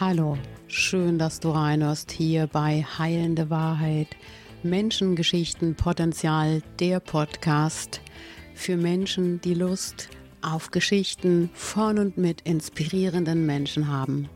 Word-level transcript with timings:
Hallo, 0.00 0.36
schön, 0.66 1.20
dass 1.20 1.38
du 1.38 1.50
reinhörst 1.50 2.10
hier 2.10 2.48
bei 2.48 2.84
Heilende 2.98 3.48
Wahrheit, 3.48 4.08
Menschengeschichten, 4.64 5.76
Potenzial, 5.76 6.62
der 6.80 6.98
Podcast 6.98 8.00
für 8.54 8.76
Menschen, 8.76 9.40
die 9.42 9.54
Lust 9.54 10.08
auf 10.42 10.72
Geschichten 10.72 11.48
von 11.54 12.00
und 12.00 12.18
mit 12.18 12.40
inspirierenden 12.40 13.46
Menschen 13.46 13.86
haben. 13.86 14.28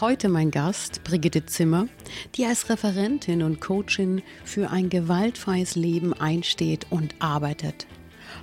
Heute 0.00 0.28
mein 0.28 0.52
Gast 0.52 1.02
Brigitte 1.02 1.44
Zimmer, 1.46 1.88
die 2.36 2.46
als 2.46 2.70
Referentin 2.70 3.42
und 3.42 3.60
Coachin 3.60 4.22
für 4.44 4.70
ein 4.70 4.88
gewaltfreies 4.88 5.74
Leben 5.74 6.12
einsteht 6.12 6.86
und 6.90 7.16
arbeitet. 7.18 7.88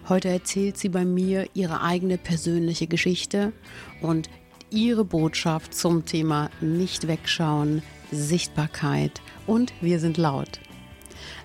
Heute 0.10 0.28
erzählt 0.28 0.78
sie 0.78 0.90
bei 0.90 1.06
mir 1.06 1.48
ihre 1.54 1.82
eigene 1.82 2.18
persönliche 2.18 2.88
Geschichte 2.88 3.54
und 4.02 4.30
ihre 4.74 5.06
Botschaft 5.06 5.74
zum 5.74 6.06
Thema 6.06 6.50
Nicht 6.60 7.08
wegschauen, 7.08 7.84
Sichtbarkeit 8.12 9.22
und 9.48 9.74
Wir 9.82 10.00
sind 10.00 10.18
laut. 10.18 10.60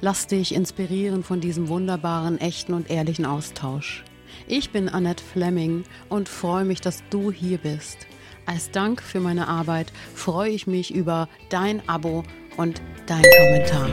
Lass 0.00 0.26
dich 0.26 0.54
inspirieren 0.54 1.22
von 1.22 1.40
diesem 1.40 1.68
wunderbaren, 1.68 2.38
echten 2.38 2.72
und 2.74 2.90
ehrlichen 2.90 3.26
Austausch. 3.26 4.04
Ich 4.46 4.70
bin 4.70 4.88
Annette 4.88 5.22
Fleming 5.22 5.84
und 6.08 6.28
freue 6.28 6.64
mich, 6.64 6.80
dass 6.80 7.02
du 7.10 7.30
hier 7.30 7.58
bist. 7.58 7.98
Als 8.46 8.70
Dank 8.70 9.02
für 9.02 9.20
meine 9.20 9.46
Arbeit 9.46 9.92
freue 10.14 10.50
ich 10.50 10.66
mich 10.66 10.94
über 10.94 11.28
dein 11.50 11.86
Abo 11.88 12.24
und 12.56 12.80
dein 13.06 13.22
Kommentar. 13.22 13.90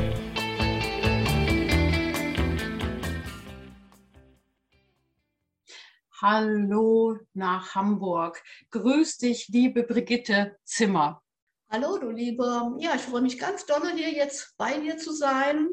Hallo 6.28 7.20
nach 7.36 7.76
Hamburg. 7.76 8.42
Grüß 8.72 9.20
dich, 9.20 9.48
liebe 9.50 9.84
Brigitte 9.84 10.58
Zimmer. 10.64 11.22
Hallo, 11.70 12.00
du 12.00 12.10
Liebe. 12.10 12.76
Ja, 12.80 12.96
ich 12.96 13.04
freue 13.04 13.22
mich 13.22 13.38
ganz 13.38 13.68
doll, 13.68 13.92
hier 13.94 14.10
jetzt 14.10 14.58
bei 14.58 14.80
dir 14.80 14.98
zu 14.98 15.14
sein, 15.14 15.70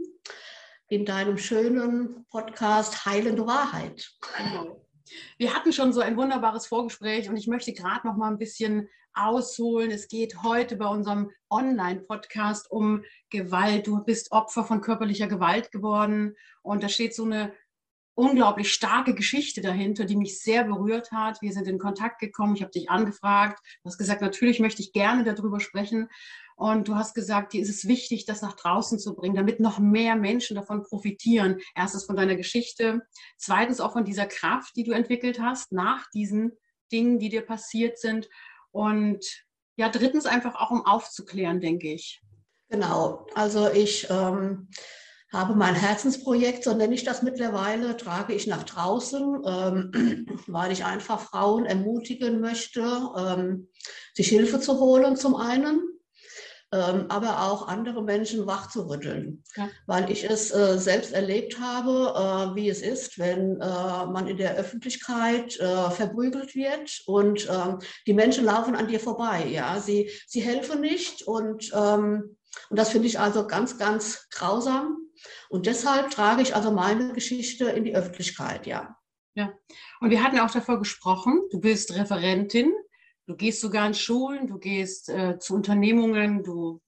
in 0.88 1.06
deinem 1.06 1.38
schönen 1.38 2.26
Podcast 2.26 3.06
Heilende 3.06 3.46
Wahrheit. 3.46 4.12
Genau. 4.36 4.86
Wir 5.38 5.54
hatten 5.54 5.72
schon 5.72 5.94
so 5.94 6.02
ein 6.02 6.18
wunderbares 6.18 6.66
Vorgespräch 6.66 7.30
und 7.30 7.38
ich 7.38 7.46
möchte 7.46 7.72
gerade 7.72 8.06
noch 8.06 8.18
mal 8.18 8.30
ein 8.30 8.36
bisschen 8.36 8.90
ausholen. 9.14 9.90
Es 9.90 10.06
geht 10.06 10.42
heute 10.42 10.76
bei 10.76 10.86
unserem 10.86 11.30
Online-Podcast 11.48 12.70
um 12.70 13.04
Gewalt. 13.30 13.86
Du 13.86 14.04
bist 14.04 14.32
Opfer 14.32 14.64
von 14.64 14.82
körperlicher 14.82 15.28
Gewalt 15.28 15.72
geworden 15.72 16.36
und 16.60 16.82
da 16.82 16.90
steht 16.90 17.14
so 17.14 17.24
eine 17.24 17.54
unglaublich 18.14 18.72
starke 18.72 19.14
Geschichte 19.14 19.60
dahinter, 19.60 20.04
die 20.04 20.16
mich 20.16 20.40
sehr 20.40 20.64
berührt 20.64 21.12
hat. 21.12 21.40
Wir 21.40 21.52
sind 21.52 21.66
in 21.66 21.78
Kontakt 21.78 22.20
gekommen, 22.20 22.54
ich 22.54 22.62
habe 22.62 22.72
dich 22.72 22.90
angefragt, 22.90 23.60
du 23.82 23.88
hast 23.88 23.98
gesagt, 23.98 24.20
natürlich 24.20 24.60
möchte 24.60 24.82
ich 24.82 24.92
gerne 24.92 25.24
darüber 25.24 25.60
sprechen. 25.60 26.08
Und 26.54 26.86
du 26.86 26.94
hast 26.94 27.14
gesagt, 27.14 27.54
dir 27.54 27.62
ist 27.62 27.70
es 27.70 27.88
wichtig, 27.88 28.26
das 28.26 28.42
nach 28.42 28.54
draußen 28.54 28.98
zu 28.98 29.14
bringen, 29.14 29.34
damit 29.34 29.58
noch 29.58 29.78
mehr 29.78 30.16
Menschen 30.16 30.54
davon 30.54 30.82
profitieren. 30.84 31.58
Erstens 31.74 32.04
von 32.04 32.14
deiner 32.14 32.36
Geschichte, 32.36 33.00
zweitens 33.36 33.80
auch 33.80 33.94
von 33.94 34.04
dieser 34.04 34.26
Kraft, 34.26 34.76
die 34.76 34.84
du 34.84 34.92
entwickelt 34.92 35.40
hast 35.40 35.72
nach 35.72 36.08
diesen 36.10 36.52
Dingen, 36.92 37.18
die 37.18 37.30
dir 37.30 37.42
passiert 37.42 37.98
sind. 37.98 38.28
Und 38.70 39.24
ja, 39.76 39.88
drittens 39.88 40.26
einfach 40.26 40.54
auch, 40.54 40.70
um 40.70 40.84
aufzuklären, 40.84 41.60
denke 41.60 41.92
ich. 41.92 42.22
Genau, 42.68 43.26
also 43.34 43.70
ich 43.70 44.06
ähm, 44.10 44.68
habe 45.32 45.54
mein 45.54 45.74
Herzensprojekt, 45.74 46.62
so 46.62 46.74
nenne 46.74 46.94
ich 46.94 47.04
das 47.04 47.22
mittlerweile, 47.22 47.96
trage 47.96 48.34
ich 48.34 48.46
nach 48.46 48.64
draußen, 48.64 49.42
ähm, 49.46 50.26
weil 50.46 50.72
ich 50.72 50.84
einfach 50.84 51.20
Frauen 51.20 51.64
ermutigen 51.64 52.40
möchte, 52.40 52.82
ähm, 53.16 53.68
sich 54.14 54.28
Hilfe 54.28 54.60
zu 54.60 54.78
holen 54.78 55.16
zum 55.16 55.34
einen, 55.34 55.80
ähm, 56.70 57.06
aber 57.08 57.42
auch 57.42 57.68
andere 57.68 58.02
Menschen 58.02 58.46
wachzurütteln, 58.46 59.42
ja. 59.56 59.68
weil 59.86 60.10
ich 60.10 60.28
es 60.28 60.50
äh, 60.50 60.78
selbst 60.78 61.12
erlebt 61.12 61.58
habe, 61.60 62.52
äh, 62.52 62.54
wie 62.54 62.68
es 62.68 62.82
ist, 62.82 63.18
wenn 63.18 63.60
äh, 63.60 64.06
man 64.06 64.26
in 64.26 64.36
der 64.36 64.56
Öffentlichkeit 64.56 65.58
äh, 65.60 65.90
verprügelt 65.90 66.54
wird 66.54 67.02
und 67.06 67.48
ähm, 67.50 67.78
die 68.06 68.14
Menschen 68.14 68.44
laufen 68.44 68.74
an 68.74 68.88
dir 68.88 69.00
vorbei. 69.00 69.46
Ja, 69.50 69.80
sie, 69.80 70.10
sie 70.26 70.40
helfen 70.40 70.80
nicht 70.80 71.22
und, 71.22 71.70
ähm, 71.74 72.36
und 72.68 72.78
das 72.78 72.90
finde 72.90 73.08
ich 73.08 73.18
also 73.18 73.46
ganz, 73.46 73.78
ganz 73.78 74.28
grausam. 74.30 74.98
Und 75.48 75.66
deshalb 75.66 76.10
trage 76.10 76.42
ich 76.42 76.54
also 76.54 76.70
meine 76.70 77.12
Geschichte 77.12 77.66
in 77.66 77.84
die 77.84 77.94
Öffentlichkeit, 77.94 78.66
ja. 78.66 78.96
Ja, 79.34 79.50
und 80.00 80.10
wir 80.10 80.22
hatten 80.22 80.38
auch 80.40 80.50
davor 80.50 80.78
gesprochen, 80.78 81.40
du 81.50 81.58
bist 81.58 81.94
Referentin, 81.94 82.70
du 83.26 83.34
gehst 83.34 83.62
sogar 83.62 83.86
in 83.86 83.94
Schulen, 83.94 84.46
du 84.46 84.58
gehst 84.58 85.08
äh, 85.08 85.38
zu 85.38 85.54
Unternehmungen, 85.54 86.42
du 86.42 86.82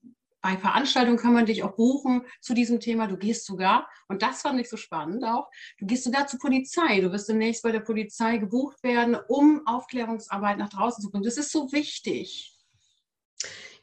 bei 0.44 0.59
Veranstaltungen 0.59 1.17
kann 1.17 1.33
man 1.33 1.47
dich 1.47 1.62
auch 1.62 1.75
buchen 1.75 2.27
zu 2.43 2.53
diesem 2.53 2.78
Thema. 2.78 3.06
Du 3.06 3.17
gehst 3.17 3.47
sogar, 3.47 3.89
und 4.09 4.21
das 4.21 4.43
fand 4.43 4.61
ich 4.61 4.69
so 4.69 4.77
spannend 4.77 5.25
auch, 5.25 5.49
du 5.78 5.87
gehst 5.87 6.05
sogar 6.05 6.27
zur 6.27 6.39
Polizei. 6.39 7.00
Du 7.00 7.11
wirst 7.11 7.31
demnächst 7.31 7.62
bei 7.62 7.73
der 7.73 7.81
Polizei 7.81 8.37
gebucht 8.37 8.83
werden, 8.83 9.17
um 9.28 9.67
Aufklärungsarbeit 9.67 10.59
nach 10.59 10.69
draußen 10.69 11.03
zu 11.03 11.11
bringen. 11.11 11.25
Das 11.25 11.39
ist 11.39 11.50
so 11.50 11.73
wichtig. 11.73 12.55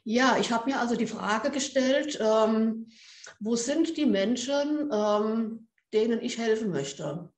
Ja, 0.04 0.36
ich 0.40 0.50
habe 0.50 0.70
mir 0.70 0.80
also 0.80 0.96
die 0.96 1.06
Frage 1.06 1.50
gestellt, 1.50 2.18
ähm, 2.20 2.88
wo 3.38 3.56
sind 3.56 3.96
die 3.96 4.06
Menschen, 4.06 4.90
ähm, 4.92 5.68
denen 5.92 6.20
ich 6.20 6.38
helfen 6.38 6.70
möchte? 6.70 7.30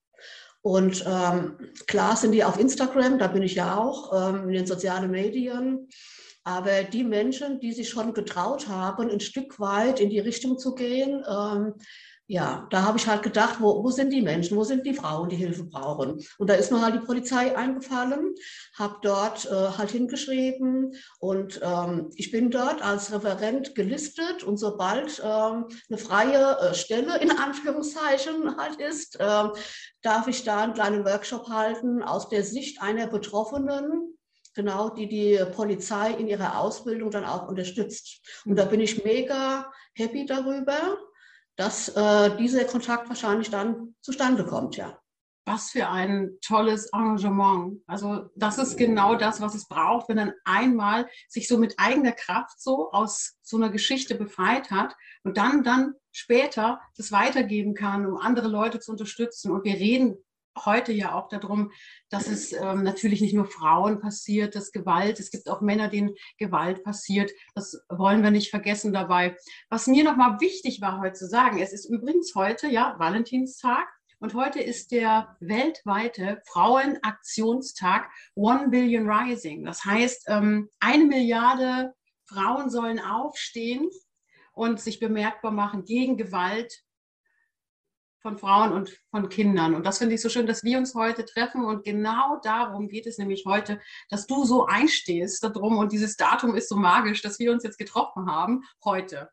Und 0.62 1.04
ähm, 1.06 1.58
klar 1.86 2.16
sind 2.16 2.32
die 2.32 2.42
auf 2.42 2.58
Instagram, 2.58 3.18
da 3.18 3.26
bin 3.26 3.42
ich 3.42 3.54
ja 3.54 3.76
auch, 3.76 4.12
ähm, 4.14 4.48
in 4.48 4.54
den 4.54 4.66
sozialen 4.66 5.10
Medien. 5.10 5.88
Aber 6.42 6.84
die 6.84 7.04
Menschen, 7.04 7.60
die 7.60 7.72
sich 7.72 7.90
schon 7.90 8.14
getraut 8.14 8.68
haben, 8.68 9.10
ein 9.10 9.20
Stück 9.20 9.60
weit 9.60 10.00
in 10.00 10.08
die 10.08 10.20
Richtung 10.20 10.58
zu 10.58 10.74
gehen, 10.74 11.22
ähm, 11.28 11.74
ja, 12.26 12.66
da 12.70 12.84
habe 12.84 12.96
ich 12.96 13.06
halt 13.06 13.22
gedacht, 13.22 13.56
wo, 13.60 13.84
wo 13.84 13.90
sind 13.90 14.10
die 14.10 14.22
Menschen, 14.22 14.56
wo 14.56 14.64
sind 14.64 14.86
die 14.86 14.94
Frauen, 14.94 15.28
die 15.28 15.36
Hilfe 15.36 15.64
brauchen? 15.64 16.24
Und 16.38 16.48
da 16.48 16.54
ist 16.54 16.72
mir 16.72 16.80
halt 16.80 16.94
die 16.94 17.04
Polizei 17.06 17.54
eingefallen, 17.54 18.34
habe 18.78 18.96
dort 19.02 19.44
äh, 19.44 19.50
halt 19.50 19.90
hingeschrieben 19.90 20.94
und 21.18 21.60
ähm, 21.62 22.10
ich 22.16 22.30
bin 22.30 22.50
dort 22.50 22.82
als 22.82 23.12
Referent 23.12 23.74
gelistet 23.74 24.42
und 24.42 24.56
sobald 24.56 25.20
ähm, 25.22 25.66
eine 25.90 25.98
freie 25.98 26.58
äh, 26.60 26.74
Stelle 26.74 27.18
in 27.18 27.30
Anführungszeichen 27.38 28.56
halt 28.56 28.80
ist, 28.80 29.20
äh, 29.20 29.48
darf 30.00 30.26
ich 30.26 30.44
da 30.44 30.62
einen 30.62 30.74
kleinen 30.74 31.04
Workshop 31.04 31.48
halten 31.50 32.02
aus 32.02 32.30
der 32.30 32.42
Sicht 32.42 32.80
einer 32.80 33.06
Betroffenen, 33.06 34.16
genau, 34.54 34.88
die 34.88 35.08
die 35.08 35.44
Polizei 35.54 36.12
in 36.12 36.28
ihrer 36.28 36.58
Ausbildung 36.58 37.10
dann 37.10 37.24
auch 37.26 37.48
unterstützt. 37.48 38.22
Und 38.46 38.56
da 38.56 38.64
bin 38.64 38.80
ich 38.80 39.04
mega 39.04 39.70
happy 39.94 40.24
darüber 40.24 40.96
dass 41.56 41.88
äh, 41.88 42.36
dieser 42.36 42.64
Kontakt 42.64 43.08
wahrscheinlich 43.08 43.50
dann 43.50 43.94
zustande 44.00 44.44
kommt, 44.44 44.76
ja. 44.76 44.98
Was 45.46 45.72
für 45.72 45.88
ein 45.88 46.38
tolles 46.40 46.90
Engagement. 46.94 47.82
Also 47.86 48.30
das 48.34 48.56
ist 48.56 48.78
genau 48.78 49.14
das, 49.14 49.42
was 49.42 49.54
es 49.54 49.68
braucht, 49.68 50.08
wenn 50.08 50.16
man 50.16 50.32
einmal 50.44 51.06
sich 51.28 51.48
so 51.48 51.58
mit 51.58 51.74
eigener 51.76 52.12
Kraft 52.12 52.58
so 52.62 52.90
aus 52.92 53.36
so 53.42 53.58
einer 53.58 53.68
Geschichte 53.68 54.14
befreit 54.14 54.70
hat 54.70 54.96
und 55.22 55.36
dann, 55.36 55.62
dann 55.62 55.94
später 56.12 56.80
das 56.96 57.12
weitergeben 57.12 57.74
kann, 57.74 58.06
um 58.06 58.16
andere 58.16 58.48
Leute 58.48 58.80
zu 58.80 58.92
unterstützen. 58.92 59.50
Und 59.50 59.64
wir 59.64 59.74
reden 59.74 60.16
heute 60.64 60.92
ja 60.92 61.14
auch 61.14 61.28
darum, 61.28 61.72
dass 62.10 62.28
es 62.28 62.52
ähm, 62.52 62.82
natürlich 62.82 63.20
nicht 63.20 63.34
nur 63.34 63.46
Frauen 63.46 64.00
passiert, 64.00 64.54
dass 64.54 64.72
Gewalt, 64.72 65.20
es 65.20 65.30
gibt 65.30 65.48
auch 65.48 65.60
Männer, 65.60 65.88
denen 65.88 66.14
Gewalt 66.38 66.84
passiert. 66.84 67.30
Das 67.54 67.78
wollen 67.88 68.22
wir 68.22 68.30
nicht 68.30 68.50
vergessen 68.50 68.92
dabei. 68.92 69.36
Was 69.68 69.86
mir 69.86 70.04
nochmal 70.04 70.40
wichtig 70.40 70.80
war 70.80 71.00
heute 71.00 71.14
zu 71.14 71.26
sagen, 71.26 71.58
es 71.58 71.72
ist 71.72 71.86
übrigens 71.86 72.34
heute, 72.34 72.68
ja, 72.68 72.94
Valentinstag. 72.98 73.88
Und 74.20 74.34
heute 74.34 74.60
ist 74.60 74.90
der 74.90 75.36
weltweite 75.40 76.40
Frauenaktionstag 76.46 78.08
One 78.34 78.68
Billion 78.68 79.10
Rising. 79.10 79.64
Das 79.64 79.84
heißt, 79.84 80.26
ähm, 80.28 80.70
eine 80.80 81.04
Milliarde 81.04 81.92
Frauen 82.26 82.70
sollen 82.70 83.00
aufstehen 83.00 83.90
und 84.52 84.80
sich 84.80 85.00
bemerkbar 85.00 85.50
machen 85.50 85.84
gegen 85.84 86.16
Gewalt 86.16 86.84
von 88.24 88.38
Frauen 88.38 88.72
und 88.72 88.90
von 89.10 89.28
Kindern. 89.28 89.74
Und 89.74 89.84
das 89.84 89.98
finde 89.98 90.14
ich 90.14 90.22
so 90.22 90.30
schön, 90.30 90.46
dass 90.46 90.64
wir 90.64 90.78
uns 90.78 90.94
heute 90.94 91.26
treffen. 91.26 91.62
Und 91.62 91.84
genau 91.84 92.40
darum 92.42 92.88
geht 92.88 93.06
es 93.06 93.18
nämlich 93.18 93.44
heute, 93.46 93.82
dass 94.08 94.26
du 94.26 94.46
so 94.46 94.64
einstehst 94.64 95.44
darum. 95.44 95.76
Und 95.76 95.92
dieses 95.92 96.16
Datum 96.16 96.54
ist 96.54 96.70
so 96.70 96.76
magisch, 96.76 97.20
dass 97.20 97.38
wir 97.38 97.52
uns 97.52 97.64
jetzt 97.64 97.76
getroffen 97.76 98.30
haben 98.30 98.62
heute. 98.82 99.28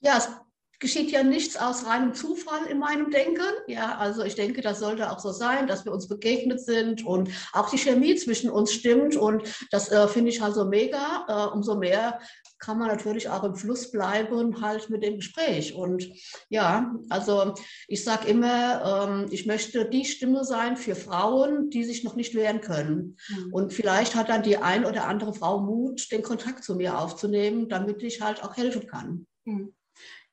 Ja, 0.00 0.16
es 0.16 0.30
geschieht 0.78 1.10
ja 1.10 1.22
nichts 1.22 1.56
aus 1.56 1.86
reinem 1.86 2.14
Zufall 2.14 2.66
in 2.66 2.78
meinem 2.78 3.10
Denken. 3.10 3.42
Ja, 3.66 3.96
also 3.98 4.22
ich 4.22 4.34
denke, 4.34 4.60
das 4.60 4.80
sollte 4.80 5.10
auch 5.10 5.18
so 5.18 5.32
sein, 5.32 5.66
dass 5.66 5.84
wir 5.84 5.92
uns 5.92 6.08
begegnet 6.08 6.60
sind 6.60 7.04
und 7.04 7.30
auch 7.52 7.70
die 7.70 7.78
Chemie 7.78 8.14
zwischen 8.16 8.50
uns 8.50 8.72
stimmt. 8.72 9.16
Und 9.16 9.42
das 9.70 9.90
äh, 9.90 10.08
finde 10.08 10.30
ich 10.30 10.42
also 10.42 10.64
mega. 10.64 11.24
Äh, 11.28 11.54
umso 11.54 11.76
mehr 11.76 12.20
kann 12.58 12.78
man 12.78 12.88
natürlich 12.88 13.28
auch 13.28 13.44
im 13.44 13.54
Fluss 13.54 13.90
bleiben, 13.90 14.60
halt 14.60 14.88
mit 14.90 15.02
dem 15.02 15.16
Gespräch. 15.16 15.74
Und 15.74 16.08
ja, 16.48 16.94
also 17.10 17.54
ich 17.86 18.02
sage 18.02 18.28
immer, 18.28 19.08
ähm, 19.08 19.26
ich 19.30 19.46
möchte 19.46 19.88
die 19.88 20.04
Stimme 20.04 20.44
sein 20.44 20.76
für 20.76 20.94
Frauen, 20.94 21.70
die 21.70 21.84
sich 21.84 22.02
noch 22.02 22.16
nicht 22.16 22.34
wehren 22.34 22.60
können. 22.60 23.18
Mhm. 23.28 23.52
Und 23.52 23.72
vielleicht 23.72 24.14
hat 24.14 24.28
dann 24.30 24.42
die 24.42 24.56
ein 24.56 24.84
oder 24.84 25.06
andere 25.06 25.34
Frau 25.34 25.60
Mut, 25.60 26.10
den 26.10 26.22
Kontakt 26.22 26.64
zu 26.64 26.76
mir 26.76 26.98
aufzunehmen, 26.98 27.68
damit 27.68 28.02
ich 28.02 28.20
halt 28.20 28.42
auch 28.42 28.56
helfen 28.56 28.86
kann. 28.86 29.26
Mhm. 29.44 29.75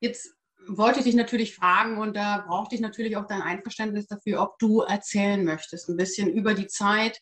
Jetzt 0.03 0.35
wollte 0.67 0.99
ich 0.99 1.05
dich 1.05 1.15
natürlich 1.15 1.55
fragen 1.55 1.97
und 1.97 2.17
da 2.17 2.43
brauchte 2.45 2.75
ich 2.75 2.81
natürlich 2.81 3.15
auch 3.15 3.25
dein 3.25 3.41
Einverständnis 3.41 4.05
dafür, 4.05 4.41
ob 4.41 4.59
du 4.59 4.81
erzählen 4.81 5.45
möchtest, 5.45 5.87
ein 5.87 5.95
bisschen 5.95 6.29
über 6.29 6.53
die 6.53 6.67
Zeit, 6.67 7.21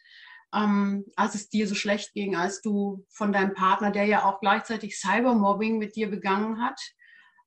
ähm, 0.51 1.06
als 1.16 1.36
es 1.36 1.48
dir 1.48 1.68
so 1.68 1.75
schlecht 1.75 2.13
ging, 2.13 2.36
als 2.36 2.60
du 2.62 3.06
von 3.07 3.31
deinem 3.31 3.54
Partner, 3.54 3.92
der 3.92 4.06
ja 4.06 4.25
auch 4.25 4.39
gleichzeitig 4.39 4.98
Cybermobbing 4.98 5.78
mit 5.78 5.95
dir 5.95 6.10
begangen 6.10 6.60
hat, 6.60 6.80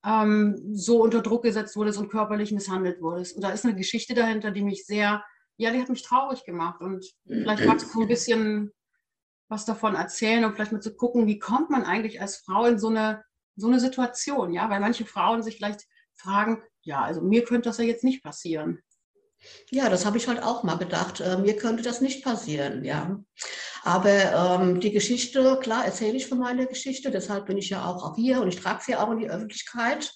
ähm, 0.07 0.57
so 0.73 1.03
unter 1.03 1.21
Druck 1.21 1.43
gesetzt 1.43 1.75
wurdest 1.75 1.99
und 1.99 2.11
körperlich 2.11 2.53
misshandelt 2.53 3.03
wurdest. 3.03 3.35
Und 3.35 3.43
da 3.43 3.51
ist 3.51 3.65
eine 3.65 3.75
Geschichte 3.75 4.15
dahinter, 4.15 4.53
die 4.53 4.63
mich 4.63 4.87
sehr, 4.87 5.25
ja, 5.57 5.73
die 5.73 5.81
hat 5.81 5.89
mich 5.89 6.05
traurig 6.05 6.45
gemacht. 6.45 6.81
Und 6.81 7.05
vielleicht 7.27 7.67
magst 7.67 7.93
du 7.93 8.03
ein 8.03 8.09
bisschen 8.09 8.71
was 9.49 9.65
davon 9.65 9.97
erzählen 9.97 10.45
und 10.45 10.55
vielleicht 10.55 10.71
mal 10.71 10.81
zu 10.81 10.95
gucken, 10.95 11.27
wie 11.27 11.41
kommt 11.41 11.71
man 11.71 11.83
eigentlich 11.83 12.21
als 12.21 12.37
Frau 12.37 12.67
in 12.67 12.79
so 12.79 12.87
eine 12.87 13.25
so 13.57 13.69
eine 13.69 13.81
Situation, 13.81 14.53
ja, 14.53 14.69
weil 14.71 14.81
manche 14.81 15.07
Frauen 15.07 15.43
sich 15.43 15.57
vielleicht 15.57 15.85
fragen, 16.15 16.63
ja, 16.83 17.03
also 17.03 17.23
mir 17.23 17.45
könnte 17.45 17.69
das 17.69 17.79
ja 17.79 17.85
jetzt 17.85 18.05
nicht 18.05 18.23
passieren. 18.23 18.81
Ja, 19.71 19.89
das 19.89 20.07
habe 20.07 20.17
ich 20.17 20.29
halt 20.29 20.43
auch 20.43 20.63
mal 20.63 20.77
gedacht. 20.79 21.21
Äh, 21.21 21.37
mir 21.39 21.57
könnte 21.57 21.83
das 21.83 22.01
nicht 22.01 22.25
passieren, 22.25 22.85
ja. 22.85 23.23
Aber 23.83 24.09
ähm, 24.61 24.81
die 24.81 24.93
Geschichte, 24.93 25.59
klar, 25.61 25.85
erzähle 25.85 26.17
ich 26.17 26.27
von 26.27 26.39
meiner 26.39 26.65
Geschichte, 26.65 27.11
deshalb 27.11 27.47
bin 27.47 27.59
ich 27.59 27.69
ja 27.69 27.87
auch, 27.87 28.17
hier 28.17 28.41
und 28.41 28.49
ich 28.49 28.57
trage 28.57 28.83
sie 28.83 28.97
auch 28.97 29.11
in 29.11 29.19
die 29.19 29.29
Öffentlichkeit. 29.29 30.11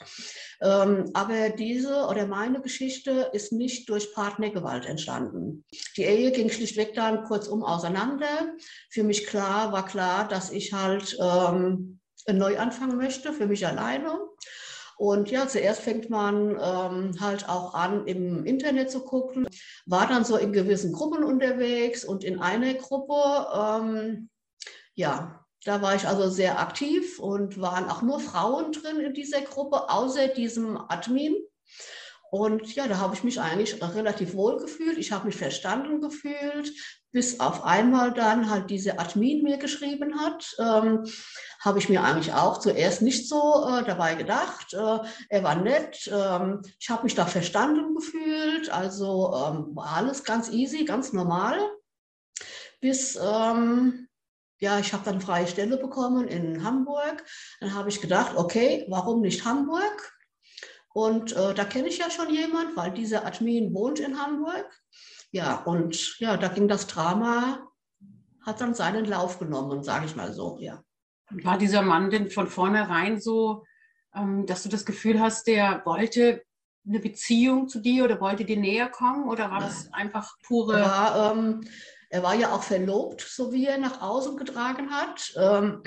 Ähm, 0.63 1.11
aber 1.13 1.51
diese 1.51 2.07
oder 2.07 2.27
meine 2.27 2.63
Geschichte 2.63 3.31
ist 3.35 3.53
nicht 3.53 3.89
durch 3.91 4.15
Partnergewalt 4.15 4.87
entstanden. 4.87 5.67
Die 5.97 6.05
Ehe 6.05 6.33
ging 6.33 6.49
schlichtweg 6.49 6.95
dann 6.95 7.25
kurzum 7.25 7.63
auseinander. 7.63 8.55
Für 8.91 9.05
mich 9.05 9.27
klar 9.27 9.71
war 9.73 9.85
klar, 9.85 10.27
dass 10.27 10.51
ich 10.51 10.73
halt 10.73 11.19
ähm, 11.21 12.01
neu 12.27 12.59
anfangen 12.59 12.97
möchte, 12.97 13.33
für 13.33 13.47
mich 13.47 13.67
alleine. 13.67 14.19
Und 14.99 15.31
ja, 15.31 15.47
zuerst 15.47 15.83
fängt 15.83 16.11
man 16.11 16.59
ähm, 16.61 17.21
halt 17.21 17.49
auch 17.49 17.75
an, 17.75 18.07
im 18.09 18.45
Internet 18.45 18.91
zu 18.91 19.05
gucken, 19.05 19.47
war 19.87 20.09
dann 20.09 20.25
so 20.25 20.37
in 20.37 20.53
gewissen 20.53 20.93
Gruppen 20.93 21.23
unterwegs 21.23 22.05
und 22.05 22.25
in 22.25 22.41
einer 22.41 22.75
Gruppe, 22.75 23.47
ähm, 23.55 24.29
ja, 24.95 25.45
da 25.65 25.83
war 25.83 25.95
ich 25.95 26.07
also 26.09 26.29
sehr 26.29 26.59
aktiv 26.59 27.21
und 27.21 27.61
waren 27.61 27.89
auch 27.89 28.03
nur 28.03 28.19
Frauen 28.19 28.73
drin 28.73 28.99
in 28.99 29.15
dieser 29.15 29.41
Gruppe, 29.43 29.89
außer 29.89 30.29
diesem 30.29 30.77
Admin. 30.77 31.37
Und 32.31 32.75
ja, 32.75 32.89
da 32.89 32.99
habe 32.99 33.15
ich 33.15 33.23
mich 33.23 33.41
eigentlich 33.41 33.81
relativ 33.81 34.35
wohl 34.35 34.59
gefühlt. 34.59 34.99
Ich 34.99 35.13
habe 35.13 35.27
mich 35.27 35.37
verstanden 35.37 36.01
gefühlt, 36.01 36.73
bis 37.11 37.41
auf 37.41 37.65
einmal 37.65 38.13
dann 38.13 38.51
halt 38.51 38.71
diese 38.71 38.99
Admin 38.99 39.43
mir 39.43 39.57
geschrieben 39.57 40.21
hat. 40.21 40.55
Ähm, 40.59 41.05
habe 41.61 41.79
ich 41.79 41.89
mir 41.89 42.03
eigentlich 42.05 42.35
auch 42.35 42.59
zuerst 42.59 43.03
nicht 43.03 43.29
so 43.29 43.67
äh, 43.67 43.85
dabei 43.85 44.15
gedacht. 44.15 44.75
Äh, 44.75 44.99
er 45.31 45.43
war 45.43 45.57
nett. 45.57 46.09
Ähm, 46.13 46.63
ich 46.79 46.91
habe 46.91 47.05
mich 47.05 47.15
da 47.15 47.27
verstanden 47.27 47.95
gefühlt. 47.95 48.71
Also 48.71 49.33
ähm, 49.35 49.75
war 49.75 49.97
alles 49.97 50.25
ganz 50.25 50.51
easy, 50.51 50.85
ganz 50.85 51.13
normal. 51.13 51.59
Bis, 52.81 53.17
ähm, 53.17 54.09
ja, 54.61 54.79
ich 54.79 54.93
habe 54.93 55.05
dann 55.05 55.21
freie 55.21 55.47
Stelle 55.47 55.79
bekommen 55.79 56.29
in 56.29 56.63
Hamburg. 56.63 57.25
Dann 57.61 57.75
habe 57.75 57.89
ich 57.89 58.01
gedacht, 58.01 58.37
okay, 58.37 58.85
warum 58.89 59.23
nicht 59.23 59.45
Hamburg? 59.45 60.15
Und 60.93 61.33
äh, 61.33 61.55
da 61.55 61.65
kenne 61.65 61.89
ich 61.89 61.99
ja 61.99 62.11
schon 62.11 62.33
jemand, 62.33 62.77
weil 62.77 62.93
dieser 62.93 63.25
Admin 63.27 63.73
wohnt 63.73 64.01
in 64.01 64.21
Hamburg. 64.21 64.67
Ja, 65.31 65.57
und 65.57 66.19
ja, 66.19 66.37
da 66.37 66.49
ging 66.49 66.69
das 66.69 66.87
Drama, 66.87 67.69
hat 68.45 68.61
dann 68.61 68.75
seinen 68.75 69.05
Lauf 69.05 69.39
genommen, 69.39 69.83
sage 69.83 70.07
ich 70.07 70.17
mal 70.17 70.33
so, 70.33 70.59
ja. 70.59 70.83
War 71.31 71.59
dieser 71.59 71.83
Mann 71.83 72.09
denn 72.09 72.31
von 72.31 72.47
vornherein 72.47 73.21
so, 73.21 73.65
ähm, 74.15 74.47
dass 74.47 74.63
du 74.63 74.71
das 74.71 74.87
Gefühl 74.87 75.21
hast, 75.21 75.47
der 75.47 75.83
wollte 75.85 76.43
eine 76.87 77.01
Beziehung 77.01 77.69
zu 77.69 77.81
dir 77.81 78.05
oder 78.05 78.21
wollte 78.21 78.47
dir 78.47 78.57
näher 78.57 78.89
kommen 78.89 79.29
oder 79.29 79.51
war 79.51 79.61
das 79.61 79.93
einfach 79.93 80.37
pure... 80.47 80.79
Er 80.79 80.85
war, 80.87 81.33
ähm, 81.33 81.69
er 82.09 82.23
war 82.23 82.35
ja 82.35 82.53
auch 82.53 82.63
verlobt, 82.63 83.21
so 83.21 83.53
wie 83.53 83.67
er 83.67 83.77
nach 83.77 84.01
außen 84.01 84.39
getragen 84.39 84.91
hat. 84.91 85.35
Ähm, 85.37 85.83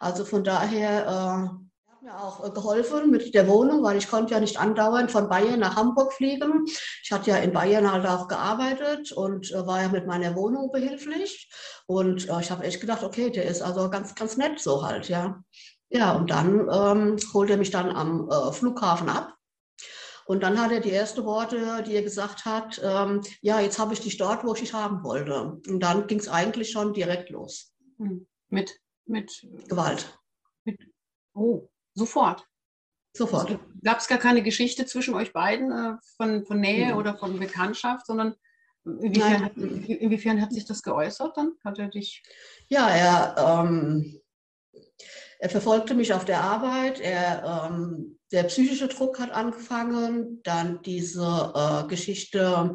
also 0.00 0.24
von 0.24 0.42
daher... 0.42 1.60
Mir 2.02 2.20
auch 2.20 2.52
geholfen 2.52 3.12
mit 3.12 3.32
der 3.32 3.46
Wohnung, 3.46 3.84
weil 3.84 3.96
ich 3.96 4.10
konnte 4.10 4.34
ja 4.34 4.40
nicht 4.40 4.58
andauernd 4.58 5.12
von 5.12 5.28
Bayern 5.28 5.60
nach 5.60 5.76
Hamburg 5.76 6.12
fliegen. 6.12 6.64
Ich 7.00 7.12
hatte 7.12 7.30
ja 7.30 7.36
in 7.36 7.52
Bayern 7.52 7.92
halt 7.92 8.04
auch 8.06 8.26
gearbeitet 8.26 9.12
und 9.12 9.52
äh, 9.52 9.64
war 9.68 9.82
ja 9.82 9.88
mit 9.88 10.08
meiner 10.08 10.34
Wohnung 10.34 10.72
behilflich. 10.72 11.48
Und 11.86 12.28
äh, 12.28 12.40
ich 12.40 12.50
habe 12.50 12.64
echt 12.64 12.80
gedacht, 12.80 13.04
okay, 13.04 13.30
der 13.30 13.44
ist 13.44 13.62
also 13.62 13.88
ganz, 13.88 14.16
ganz 14.16 14.36
nett 14.36 14.58
so 14.58 14.84
halt, 14.84 15.08
ja. 15.08 15.44
Ja, 15.90 16.16
und 16.16 16.30
dann 16.30 16.68
ähm, 16.72 17.18
holt 17.34 17.50
er 17.50 17.56
mich 17.56 17.70
dann 17.70 17.94
am 17.94 18.28
äh, 18.28 18.50
Flughafen 18.50 19.08
ab. 19.08 19.36
Und 20.26 20.42
dann 20.42 20.60
hat 20.60 20.72
er 20.72 20.80
die 20.80 20.90
ersten 20.90 21.24
Worte, 21.24 21.84
die 21.86 21.94
er 21.94 22.02
gesagt 22.02 22.44
hat, 22.44 22.80
ähm, 22.82 23.20
ja, 23.42 23.60
jetzt 23.60 23.78
habe 23.78 23.92
ich 23.92 24.00
dich 24.00 24.16
dort, 24.16 24.42
wo 24.44 24.54
ich 24.54 24.60
dich 24.60 24.74
haben 24.74 25.04
wollte. 25.04 25.60
Und 25.68 25.78
dann 25.78 26.08
ging 26.08 26.18
es 26.18 26.28
eigentlich 26.28 26.72
schon 26.72 26.94
direkt 26.94 27.30
los. 27.30 27.72
Hm. 27.98 28.26
Mit, 28.48 28.76
mit 29.06 29.46
Gewalt. 29.68 30.18
Mit, 30.64 30.80
oh, 31.34 31.68
Sofort. 31.94 32.46
Sofort. 33.14 33.50
Also, 33.50 33.60
Gab 33.84 33.98
es 33.98 34.08
gar 34.08 34.18
keine 34.18 34.42
Geschichte 34.42 34.86
zwischen 34.86 35.14
euch 35.14 35.32
beiden 35.32 35.70
äh, 35.70 35.96
von, 36.16 36.44
von 36.46 36.60
Nähe 36.60 36.90
ja. 36.90 36.96
oder 36.96 37.16
von 37.16 37.38
Bekanntschaft, 37.38 38.06
sondern 38.06 38.34
inwiefern 38.84 39.44
hat, 39.44 39.56
inwiefern 39.56 40.40
hat, 40.40 40.52
sich 40.52 40.64
das 40.64 40.82
geäußert 40.82 41.36
dann? 41.36 41.52
Hat 41.64 41.78
er 41.78 41.88
dich? 41.88 42.22
Ja, 42.68 42.88
er, 42.88 43.64
ähm, 43.64 44.20
er 45.38 45.50
verfolgte 45.50 45.94
mich 45.94 46.14
auf 46.14 46.24
der 46.24 46.40
Arbeit. 46.40 47.00
Er, 47.00 47.68
ähm, 47.70 48.18
der 48.32 48.44
psychische 48.44 48.88
Druck 48.88 49.20
hat 49.20 49.30
angefangen, 49.30 50.40
dann 50.42 50.80
diese 50.82 51.52
äh, 51.54 51.88
Geschichte 51.88 52.72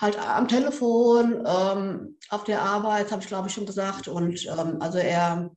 halt 0.00 0.18
am 0.18 0.46
Telefon, 0.46 1.44
ähm, 1.46 2.18
auf 2.28 2.44
der 2.44 2.62
Arbeit, 2.62 3.10
habe 3.10 3.22
ich 3.22 3.28
glaube 3.28 3.48
ich 3.48 3.54
schon 3.54 3.66
gesagt. 3.66 4.06
Und 4.06 4.46
ähm, 4.46 4.76
also 4.80 4.98
er 4.98 5.50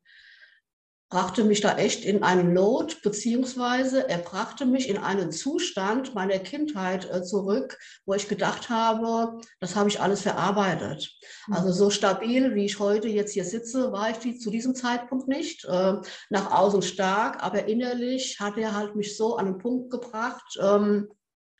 brachte 1.13 1.43
mich 1.43 1.61
da 1.61 1.77
echt 1.77 2.05
in 2.05 2.23
einen 2.23 2.53
Not, 2.53 3.03
beziehungsweise 3.03 4.09
er 4.09 4.17
brachte 4.17 4.65
mich 4.65 4.89
in 4.89 4.97
einen 4.97 5.31
Zustand 5.31 6.15
meiner 6.15 6.39
Kindheit 6.39 7.07
äh, 7.11 7.21
zurück, 7.21 7.77
wo 8.07 8.15
ich 8.15 8.27
gedacht 8.27 8.71
habe, 8.71 9.39
das 9.59 9.75
habe 9.75 9.89
ich 9.89 10.01
alles 10.01 10.23
verarbeitet. 10.23 11.15
Mhm. 11.45 11.53
Also 11.53 11.71
so 11.71 11.91
stabil, 11.91 12.55
wie 12.55 12.65
ich 12.65 12.79
heute 12.79 13.09
jetzt 13.09 13.33
hier 13.33 13.45
sitze, 13.45 13.91
war 13.91 14.09
ich 14.09 14.17
die, 14.17 14.39
zu 14.39 14.49
diesem 14.49 14.73
Zeitpunkt 14.73 15.27
nicht. 15.27 15.65
Äh, 15.65 15.97
nach 16.31 16.51
außen 16.51 16.81
stark, 16.81 17.43
aber 17.43 17.67
innerlich 17.67 18.39
hat 18.39 18.57
er 18.57 18.75
halt 18.75 18.95
mich 18.95 19.15
so 19.15 19.35
an 19.35 19.45
den 19.45 19.57
Punkt 19.59 19.91
gebracht, 19.91 20.57
ähm, 20.59 21.09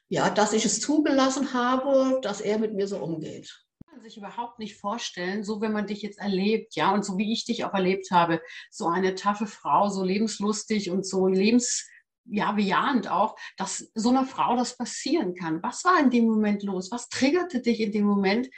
ja, 0.10 0.32
dass 0.32 0.54
ich 0.54 0.66
es 0.66 0.82
zugelassen 0.82 1.54
habe, 1.54 2.20
dass 2.24 2.42
er 2.42 2.58
mit 2.58 2.74
mir 2.74 2.88
so 2.88 2.98
umgeht 2.98 3.64
sich 4.04 4.18
überhaupt 4.18 4.60
nicht 4.60 4.78
vorstellen, 4.78 5.44
so 5.44 5.62
wenn 5.62 5.72
man 5.72 5.88
dich 5.88 6.02
jetzt 6.02 6.20
erlebt, 6.20 6.76
ja, 6.76 6.94
und 6.94 7.06
so 7.06 7.18
wie 7.18 7.32
ich 7.32 7.46
dich 7.46 7.64
auch 7.64 7.74
erlebt 7.74 8.12
habe, 8.12 8.42
so 8.70 8.88
eine 8.88 9.16
taffe 9.16 9.48
Frau, 9.48 9.90
so 9.90 10.04
lebenslustig 10.04 10.90
und 10.90 11.08
so 11.08 11.28
lebens, 11.28 11.88
ja, 12.26 12.52
bejahend 12.52 13.10
auch, 13.10 13.36
dass 13.58 13.92
so 13.96 14.10
einer 14.10 14.26
Frau 14.26 14.56
das 14.56 14.78
passieren 14.78 15.36
kann. 15.36 15.64
Was 15.64 15.84
war 15.84 16.00
in 16.00 16.10
dem 16.10 16.26
Moment 16.26 16.64
los? 16.64 16.92
Was 16.92 17.10
triggerte 17.10 17.62
dich 17.62 17.80
in 17.80 17.92
dem 17.92 18.06
Moment 18.06 18.50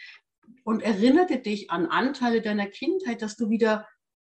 und 0.64 0.82
erinnerte 0.82 1.40
dich 1.40 1.72
an 1.72 1.88
Anteile 1.88 2.42
deiner 2.42 2.68
Kindheit, 2.68 3.22
dass 3.22 3.36
du 3.36 3.50
wieder 3.50 3.88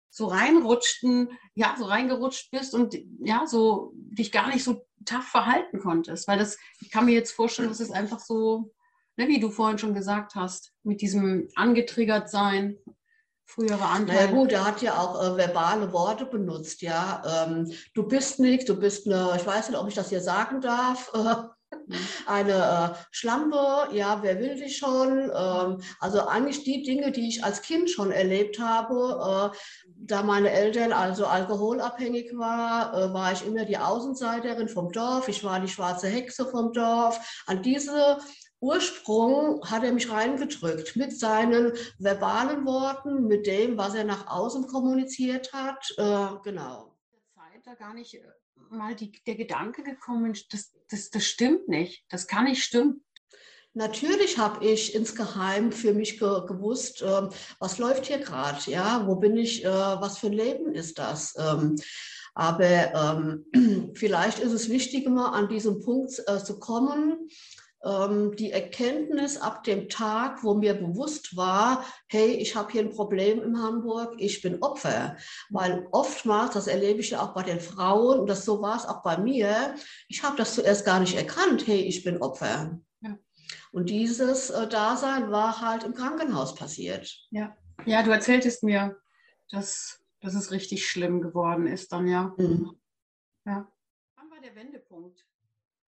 so 0.10 0.28
reinrutschten, 0.28 1.30
ja, 1.56 1.76
so 1.78 1.86
reingerutscht 1.86 2.52
bist 2.52 2.74
und 2.74 2.98
ja, 3.20 3.48
so 3.48 3.94
dich 3.96 4.32
gar 4.32 4.50
nicht 4.50 4.64
so 4.64 4.86
tough 5.06 5.28
verhalten 5.28 5.80
konntest? 5.80 6.28
Weil 6.28 6.40
das, 6.40 6.58
ich 6.82 6.90
kann 6.90 7.06
mir 7.06 7.14
jetzt 7.14 7.32
vorstellen, 7.32 7.70
dass 7.70 7.80
es 7.80 7.92
einfach 7.92 8.20
so 8.20 8.74
ne, 9.18 9.28
wie 9.28 9.40
du 9.40 9.50
vorhin 9.50 9.78
schon 9.78 9.94
gesagt 9.94 10.36
hast, 10.36 10.74
mit 10.84 11.02
diesem 11.02 11.50
angetriggert 11.56 12.30
sein, 12.30 12.78
frühere 13.46 13.86
Anteile. 13.86 14.20
Na 14.20 14.26
ja, 14.26 14.32
gut, 14.32 14.52
er 14.52 14.66
hat 14.66 14.82
ja 14.82 14.98
auch 14.98 15.22
äh, 15.22 15.38
verbale 15.38 15.92
Worte 15.92 16.26
benutzt, 16.26 16.82
ja. 16.82 17.22
Ähm, 17.46 17.72
du 17.94 18.08
bist 18.08 18.40
nichts, 18.40 18.66
du 18.66 18.80
bist 18.80 19.06
eine, 19.06 19.34
ich 19.36 19.46
weiß 19.46 19.70
nicht, 19.70 19.78
ob 19.78 19.88
ich 19.88 19.96
das 19.96 20.10
hier 20.10 20.22
sagen 20.22 20.62
darf. 20.62 21.12
eine 22.26 22.54
äh, 22.94 22.98
Schlampe, 23.12 23.90
ja, 23.92 24.22
wer 24.22 24.40
will 24.40 24.56
dich 24.56 24.78
schon? 24.78 25.32
Ähm, 25.34 25.82
also 26.00 26.28
eigentlich 26.28 26.64
die 26.64 26.84
Dinge, 26.84 27.12
die 27.12 27.28
ich 27.28 27.44
als 27.44 27.62
Kind 27.62 27.90
schon 27.90 28.12
erlebt 28.12 28.60
habe, 28.60 29.52
äh, 29.54 29.58
da 29.88 30.24
meine 30.24 30.52
Eltern 30.52 30.94
also 30.94 31.26
alkoholabhängig 31.26 32.38
waren, 32.38 33.12
äh, 33.12 33.14
war 33.14 33.32
ich 33.32 33.46
immer 33.46 33.66
die 33.66 33.78
Außenseiterin 33.78 34.70
vom 34.70 34.92
Dorf. 34.92 35.28
Ich 35.28 35.44
war 35.44 35.60
die 35.60 35.70
schwarze 35.70 36.08
Hexe 36.08 36.46
vom 36.46 36.74
Dorf. 36.74 37.44
An 37.46 37.62
diese 37.62 38.18
Ursprung 38.62 39.62
hat 39.70 39.84
er 39.84 39.92
mich 39.92 40.10
reingedrückt 40.10 40.96
mit 40.96 41.18
seinen 41.18 41.74
verbalen 41.98 42.66
Worten, 42.66 43.28
mit 43.28 43.48
dem, 43.48 43.76
was 43.78 43.96
er 43.96 44.04
nach 44.04 44.28
außen 44.28 44.68
kommuniziert 44.68 45.52
hat. 45.52 45.84
Äh, 45.98 46.38
genau. 46.44 46.96
Zeit 47.36 47.66
da 47.66 47.74
gar 47.74 47.94
nicht 47.94 48.14
äh, 48.14 48.22
mal 48.70 48.96
die, 48.96 49.12
der 49.26 49.36
Gedanke 49.36 49.84
gekommen, 49.84 50.38
das, 50.52 50.72
das, 50.90 51.10
das 51.10 51.26
stimmt 51.26 51.68
nicht, 51.68 52.06
das 52.10 52.28
kann 52.28 52.46
nicht 52.46 52.64
stimmen. 52.64 53.04
Natürlich 53.74 54.38
habe 54.38 54.66
ich 54.66 54.94
insgeheim 54.94 55.72
für 55.72 55.94
mich 55.94 56.20
ge 56.20 56.46
gewusst, 56.46 57.02
äh, 57.02 57.30
was 57.60 57.80
läuft 57.80 58.06
hier 58.06 58.20
gerade, 58.20 58.70
ja, 58.70 59.08
wo 59.08 59.16
bin 59.16 59.38
ich, 59.38 59.66
äh, 59.66 59.70
was 59.70 60.20
für 60.20 60.28
ein 60.28 60.34
Leben 60.34 60.74
ist 60.74 61.00
das? 61.00 61.36
Ähm, 61.38 61.78
aber 62.34 62.94
ähm, 63.54 63.92
vielleicht 63.96 64.40
ist 64.40 64.54
es 64.54 64.70
wichtig, 64.70 65.06
immer 65.06 65.34
an 65.34 65.50
diesen 65.50 65.82
Punkt 65.82 66.22
äh, 66.28 66.44
zu 66.44 66.60
kommen, 66.60 67.12
ähm, 67.12 67.30
die 67.84 68.52
Erkenntnis 68.52 69.38
ab 69.38 69.64
dem 69.64 69.90
Tag, 69.90 70.44
wo 70.44 70.54
mir 70.54 70.76
bewusst 70.76 71.36
war, 71.36 71.84
hey, 72.08 72.34
ich 72.34 72.56
habe 72.56 72.72
hier 72.72 72.82
ein 72.82 72.92
Problem 72.92 73.42
in 73.42 73.60
Hamburg, 73.60 74.14
ich 74.20 74.42
bin 74.42 74.62
Opfer. 74.62 75.18
Weil 75.50 75.88
oftmals, 75.92 76.54
das 76.54 76.68
erlebe 76.68 77.00
ich 77.00 77.10
ja 77.10 77.24
auch 77.24 77.34
bei 77.34 77.42
den 77.42 77.60
Frauen, 77.60 78.20
und 78.20 78.30
das 78.30 78.46
so 78.46 78.62
war 78.62 78.78
es 78.78 78.86
auch 78.86 79.02
bei 79.02 79.18
mir, 79.18 79.76
ich 80.08 80.22
habe 80.22 80.38
das 80.38 80.54
zuerst 80.54 80.86
gar 80.86 81.00
nicht 81.00 81.16
erkannt, 81.16 81.66
hey, 81.66 81.82
ich 81.82 82.04
bin 82.04 82.22
Opfer. 82.22 82.80
Ja. 83.02 83.18
Und 83.72 83.90
dieses 83.90 84.52
äh, 84.52 84.68
Dasein 84.68 85.32
war 85.32 85.60
halt 85.60 85.84
im 85.84 85.96
Krankenhaus 85.96 86.54
passiert. 86.54 87.12
Ja, 87.32 87.58
ja 87.86 88.04
du 88.04 88.12
erzähltest 88.12 88.62
mir, 88.62 88.96
dass, 89.50 90.04
dass 90.20 90.36
es 90.36 90.52
richtig 90.52 90.88
schlimm 90.88 91.20
geworden 91.22 91.66
ist 91.66 91.92
dann, 91.92 92.08
ja. 92.08 92.36
Mhm. 92.38 92.80
Ja. 93.46 93.68
Wann 94.16 94.30
war 94.30 94.40
der 94.40 94.56
Wendepunkt? 94.56 95.26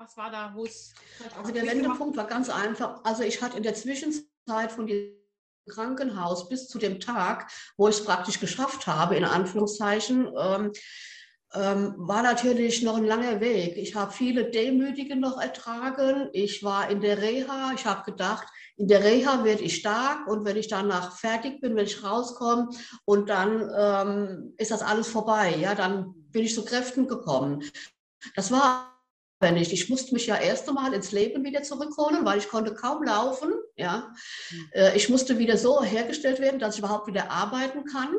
Was 0.04 0.18
war 0.18 0.30
da, 0.30 0.52
wo 0.54 0.66
es. 0.66 0.94
Also 1.38 1.54
der 1.54 1.66
Wendepunkt 1.66 2.18
war 2.18 2.28
ganz 2.28 2.50
einfach. 2.50 3.00
Also 3.06 3.24
ich 3.24 3.42
hatte 3.42 3.56
in 3.56 3.64
der 3.64 3.74
Zwischenzeit 3.74 4.70
von 4.70 4.86
diesem 4.86 5.14
Krankenhaus 5.70 6.50
bis 6.50 6.68
zu 6.68 6.78
dem 6.78 7.00
Tag, 7.00 7.50
wo 7.78 7.88
ich 7.88 7.96
es 7.96 8.04
praktisch 8.04 8.42
geschafft 8.42 8.86
habe, 8.86 9.16
in 9.16 9.24
Anführungszeichen, 9.24 10.30
ähm, 10.38 10.74
ähm, 11.54 11.94
war 11.96 12.22
natürlich 12.22 12.84
noch 12.84 12.98
ein 12.98 13.06
langer 13.06 13.40
Weg. 13.40 13.78
Ich 13.78 13.96
habe 13.96 14.12
viele 14.12 14.52
Demütige 14.52 15.16
noch 15.16 15.40
ertragen. 15.40 16.30
Ich 16.34 16.64
war 16.64 16.90
in 16.90 17.00
der 17.00 17.22
Reha. 17.22 17.72
Ich 17.74 17.86
habe 17.86 18.04
gedacht, 18.04 18.46
in 18.76 18.90
der 18.90 19.06
Reha 19.06 19.46
werde 19.46 19.64
ich 19.64 19.78
stark 19.78 20.28
und 20.28 20.44
wenn 20.44 20.58
ich 20.58 20.68
danach 20.68 21.18
fertig 21.18 21.62
bin, 21.62 21.78
wenn 21.78 21.86
ich 21.86 22.04
rauskomme 22.04 22.72
und 23.06 23.30
dann 23.30 23.72
ähm, 23.74 24.54
ist 24.58 24.72
das 24.72 24.82
alles 24.82 25.08
vorbei. 25.08 25.56
Ja, 25.56 25.76
dann 25.76 26.14
bin 26.30 26.44
ich 26.44 26.56
zu 26.56 26.66
Kräften 26.66 27.08
gekommen. 27.08 27.64
Das 28.36 28.52
war 28.52 28.93
nicht. 29.52 29.74
Ich 29.74 29.90
musste 29.90 30.14
mich 30.14 30.28
ja 30.28 30.38
erst 30.38 30.68
einmal 30.68 30.94
ins 30.94 31.12
Leben 31.12 31.44
wieder 31.44 31.64
zurückholen, 31.64 32.26
weil 32.26 32.40
ich 32.40 32.50
konnte 32.50 32.74
kaum 32.74 33.04
laufen. 33.04 33.54
Ja. 33.76 34.14
Mhm. 34.52 34.70
Äh, 34.74 34.96
ich 34.96 35.10
musste 35.10 35.38
wieder 35.38 35.58
so 35.58 35.84
hergestellt 35.84 36.40
werden, 36.40 36.60
dass 36.60 36.76
ich 36.76 36.80
überhaupt 36.80 37.08
wieder 37.08 37.30
arbeiten 37.32 37.86
kann. 37.86 38.16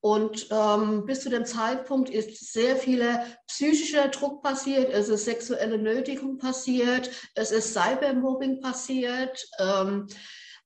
Und 0.00 0.48
ähm, 0.50 1.06
bis 1.06 1.20
zu 1.20 1.30
dem 1.30 1.44
Zeitpunkt 1.46 2.10
ist 2.10 2.52
sehr 2.52 2.74
viel 2.76 3.06
psychischer 3.46 4.08
Druck 4.08 4.42
passiert, 4.42 4.92
es 4.92 5.08
ist 5.08 5.26
sexuelle 5.26 5.78
Nötigung 5.78 6.38
passiert, 6.38 7.08
es 7.36 7.52
ist 7.52 7.72
Cybermobbing 7.72 8.60
passiert. 8.60 9.46
Ähm, 9.60 10.08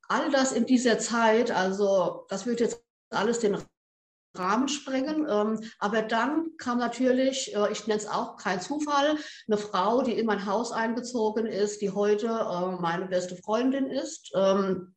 all 0.08 0.30
das 0.30 0.52
in 0.52 0.64
dieser 0.64 0.98
Zeit, 0.98 1.50
also 1.50 2.24
das 2.30 2.46
wird 2.46 2.60
jetzt 2.60 2.82
alles 3.10 3.38
den 3.40 3.58
Rahmen 4.38 4.68
sprengen. 4.68 5.26
Ähm, 5.28 5.60
aber 5.78 6.02
dann 6.02 6.56
kam 6.58 6.78
natürlich, 6.78 7.54
äh, 7.54 7.72
ich 7.72 7.86
nenne 7.86 8.00
es 8.00 8.08
auch 8.08 8.36
kein 8.36 8.60
Zufall, 8.60 9.16
eine 9.46 9.58
Frau, 9.58 10.02
die 10.02 10.12
in 10.12 10.26
mein 10.26 10.46
Haus 10.46 10.72
eingezogen 10.72 11.46
ist, 11.46 11.82
die 11.82 11.90
heute 11.90 12.26
äh, 12.26 12.80
meine 12.80 13.06
beste 13.06 13.36
Freundin 13.36 13.90
ist. 13.90 14.32
Ähm, 14.34 14.94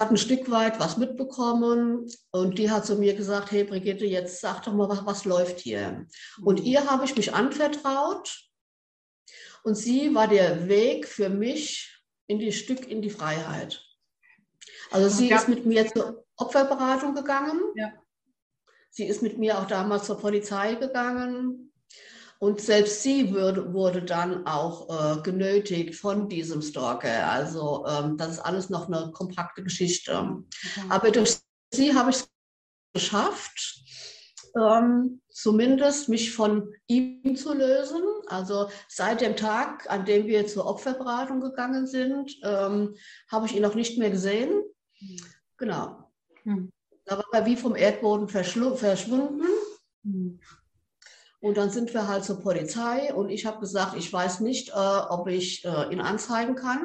hat 0.00 0.10
ein 0.10 0.16
Stück 0.16 0.50
weit 0.50 0.80
was 0.80 0.96
mitbekommen 0.96 2.10
und 2.30 2.58
die 2.58 2.70
hat 2.70 2.86
zu 2.86 2.96
mir 2.96 3.14
gesagt, 3.14 3.50
hey 3.50 3.64
Brigitte, 3.64 4.06
jetzt 4.06 4.40
sag 4.40 4.62
doch 4.62 4.72
mal, 4.72 4.88
was, 4.88 5.04
was 5.04 5.24
läuft 5.26 5.60
hier? 5.60 6.06
Und 6.42 6.60
mhm. 6.60 6.66
ihr 6.66 6.90
habe 6.90 7.04
ich 7.04 7.14
mich 7.16 7.34
anvertraut 7.34 8.48
und 9.62 9.74
sie 9.74 10.14
war 10.14 10.26
der 10.26 10.68
Weg 10.68 11.06
für 11.06 11.28
mich 11.28 12.02
in 12.26 12.38
die 12.38 12.52
Stück 12.52 12.88
in 12.88 13.02
die 13.02 13.10
Freiheit. 13.10 13.84
Also 14.90 15.08
sie 15.08 15.30
ist 15.30 15.48
mit 15.48 15.66
mir 15.66 15.86
zur 15.86 16.24
Opferberatung 16.36 17.14
gegangen. 17.14 17.60
Ja. 17.74 17.92
Sie 18.90 19.04
ist 19.04 19.22
mit 19.22 19.38
mir 19.38 19.58
auch 19.58 19.66
damals 19.66 20.06
zur 20.06 20.18
Polizei 20.18 20.74
gegangen. 20.74 21.72
Und 22.40 22.60
selbst 22.60 23.02
sie 23.02 23.32
würde, 23.32 23.74
wurde 23.74 24.02
dann 24.02 24.46
auch 24.46 24.88
äh, 24.88 25.20
genötigt 25.20 25.94
von 25.94 26.28
diesem 26.28 26.62
Stalker. 26.62 27.30
Also 27.30 27.84
ähm, 27.86 28.16
das 28.16 28.30
ist 28.32 28.40
alles 28.40 28.70
noch 28.70 28.88
eine 28.88 29.12
kompakte 29.12 29.62
Geschichte. 29.62 30.12
Okay. 30.16 30.86
Aber 30.88 31.10
durch 31.10 31.38
sie 31.70 31.94
habe 31.94 32.10
ich 32.10 32.16
es 32.16 32.28
geschafft, 32.94 33.82
ähm, 34.56 35.20
zumindest 35.28 36.08
mich 36.08 36.32
von 36.32 36.72
ihm 36.86 37.36
zu 37.36 37.52
lösen. 37.52 38.02
Also 38.26 38.70
seit 38.88 39.20
dem 39.20 39.36
Tag, 39.36 39.88
an 39.90 40.06
dem 40.06 40.26
wir 40.26 40.46
zur 40.46 40.66
Opferberatung 40.66 41.40
gegangen 41.40 41.86
sind, 41.86 42.34
ähm, 42.42 42.96
habe 43.30 43.46
ich 43.46 43.54
ihn 43.54 43.62
noch 43.62 43.74
nicht 43.74 43.98
mehr 43.98 44.10
gesehen. 44.10 44.62
Genau. 45.56 46.10
Hm. 46.42 46.70
Da 47.04 47.18
war 47.18 47.26
er 47.32 47.46
wie 47.46 47.56
vom 47.56 47.76
Erdboden 47.76 48.28
verschwunden. 48.28 49.42
Hm. 50.04 50.40
Und 51.40 51.56
dann 51.56 51.70
sind 51.70 51.94
wir 51.94 52.06
halt 52.06 52.24
zur 52.24 52.40
Polizei 52.40 53.14
und 53.14 53.30
ich 53.30 53.46
habe 53.46 53.60
gesagt, 53.60 53.96
ich 53.96 54.12
weiß 54.12 54.40
nicht, 54.40 54.70
äh, 54.70 54.72
ob 54.74 55.26
ich 55.26 55.64
äh, 55.64 55.92
ihn 55.92 56.00
anzeigen 56.00 56.54
kann. 56.54 56.82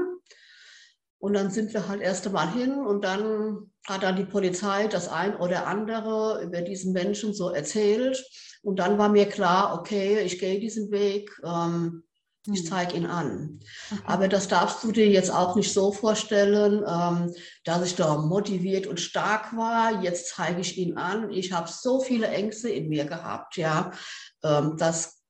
Und 1.19 1.33
dann 1.33 1.51
sind 1.51 1.73
wir 1.73 1.87
halt 1.87 2.01
erst 2.01 2.25
einmal 2.25 2.51
hin 2.51 2.73
und 2.85 3.03
dann 3.03 3.71
hat 3.85 4.03
dann 4.03 4.15
die 4.15 4.25
Polizei 4.25 4.87
das 4.87 5.07
ein 5.07 5.35
oder 5.35 5.67
andere 5.67 6.41
über 6.43 6.61
diesen 6.61 6.93
Menschen 6.93 7.33
so 7.33 7.49
erzählt. 7.49 8.23
Und 8.61 8.79
dann 8.79 8.97
war 8.97 9.09
mir 9.09 9.27
klar, 9.27 9.77
okay, 9.77 10.19
ich 10.21 10.39
gehe 10.39 10.59
diesen 10.59 10.91
Weg. 10.91 11.31
Ähm, 11.43 12.03
ich 12.51 12.59
hm. 12.61 12.65
zeige 12.67 12.95
ihn 12.95 13.05
an. 13.05 13.59
Okay. 13.91 14.01
Aber 14.05 14.27
das 14.27 14.47
darfst 14.47 14.83
du 14.83 14.91
dir 14.91 15.07
jetzt 15.07 15.31
auch 15.31 15.55
nicht 15.55 15.73
so 15.73 15.91
vorstellen, 15.91 16.83
ähm, 16.87 17.33
dass 17.63 17.85
ich 17.85 17.95
da 17.95 18.17
motiviert 18.17 18.87
und 18.87 18.99
stark 18.99 19.55
war. 19.57 20.03
Jetzt 20.03 20.35
zeige 20.35 20.61
ich 20.61 20.77
ihn 20.77 20.97
an. 20.97 21.31
Ich 21.31 21.51
habe 21.51 21.69
so 21.69 22.01
viele 22.01 22.27
Ängste 22.27 22.69
in 22.69 22.89
mir 22.89 23.05
gehabt. 23.05 23.57
Ja, 23.57 23.91
ähm, 24.43 24.75
das 24.77 25.23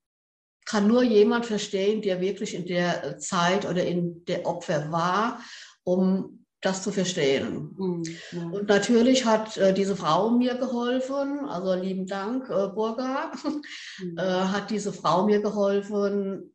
kann 0.65 0.87
nur 0.87 1.03
jemand 1.03 1.45
verstehen, 1.45 2.01
der 2.01 2.19
wirklich 2.21 2.55
in 2.55 2.65
der 2.65 3.17
Zeit 3.19 3.65
oder 3.65 3.85
in 3.85 4.25
der 4.25 4.45
Opfer 4.45 4.91
war, 4.91 5.39
um 5.83 6.45
das 6.61 6.81
zu 6.81 6.91
verstehen. 6.91 7.75
Mhm. 7.77 8.53
Und 8.53 8.67
natürlich 8.67 9.25
hat 9.25 9.55
äh, 9.57 9.73
diese 9.73 9.95
Frau 9.95 10.31
mir 10.31 10.55
geholfen, 10.55 11.47
also 11.47 11.75
lieben 11.75 12.07
Dank, 12.07 12.49
äh, 12.49 12.67
Burga, 12.69 13.31
mhm. 13.99 14.17
äh, 14.17 14.21
hat 14.21 14.71
diese 14.71 14.91
Frau 14.91 15.25
mir 15.25 15.41
geholfen, 15.41 16.54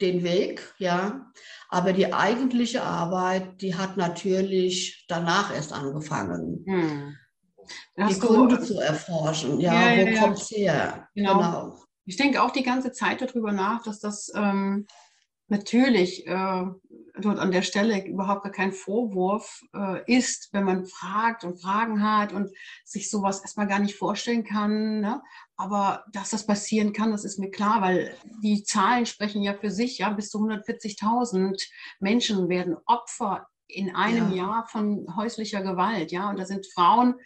den 0.00 0.22
Weg, 0.22 0.74
ja. 0.78 1.30
Aber 1.68 1.92
die 1.92 2.12
eigentliche 2.12 2.82
Arbeit, 2.82 3.62
die 3.62 3.76
hat 3.76 3.96
natürlich 3.96 5.04
danach 5.08 5.54
erst 5.54 5.72
angefangen. 5.72 6.64
Hm. 6.66 7.16
Die 8.08 8.18
Gründe 8.18 8.58
du, 8.58 8.64
zu 8.64 8.80
erforschen. 8.80 9.60
Ja, 9.60 9.92
ja 9.92 10.04
wo 10.04 10.10
ja, 10.10 10.20
kommt 10.20 10.38
es 10.38 10.50
her? 10.50 11.08
Genau. 11.14 11.36
genau. 11.36 11.78
Ich 12.06 12.16
denke 12.16 12.42
auch 12.42 12.50
die 12.50 12.64
ganze 12.64 12.92
Zeit 12.92 13.20
darüber 13.20 13.52
nach, 13.52 13.82
dass 13.84 14.00
das 14.00 14.32
ähm, 14.34 14.86
natürlich 15.50 16.26
äh, 16.26 16.64
dort 17.20 17.38
an 17.38 17.50
der 17.50 17.62
Stelle 17.62 18.04
überhaupt 18.06 18.44
gar 18.44 18.52
kein 18.52 18.72
Vorwurf 18.72 19.62
äh, 19.74 20.02
ist, 20.12 20.48
wenn 20.52 20.64
man 20.64 20.86
fragt 20.86 21.44
und 21.44 21.60
Fragen 21.60 22.02
hat 22.02 22.32
und 22.32 22.50
sich 22.84 23.10
sowas 23.10 23.40
erstmal 23.40 23.66
gar 23.66 23.80
nicht 23.80 23.96
vorstellen 23.96 24.44
kann. 24.44 25.00
Ne? 25.00 25.22
Aber 25.60 26.06
dass 26.10 26.30
das 26.30 26.46
passieren 26.46 26.94
kann, 26.94 27.10
das 27.10 27.26
ist 27.26 27.38
mir 27.38 27.50
klar, 27.50 27.82
weil 27.82 28.16
die 28.42 28.62
Zahlen 28.62 29.04
sprechen 29.04 29.42
ja 29.42 29.52
für 29.52 29.70
sich. 29.70 29.98
Ja, 29.98 30.08
bis 30.08 30.30
zu 30.30 30.38
140.000 30.38 31.62
Menschen 32.00 32.48
werden 32.48 32.78
Opfer 32.86 33.46
in 33.66 33.94
einem 33.94 34.30
ja. 34.30 34.36
Jahr 34.36 34.66
von 34.68 35.14
häuslicher 35.16 35.60
Gewalt. 35.60 36.12
Ja, 36.12 36.30
und 36.30 36.38
da 36.38 36.46
sind 36.46 36.66
Frauen 36.72 37.16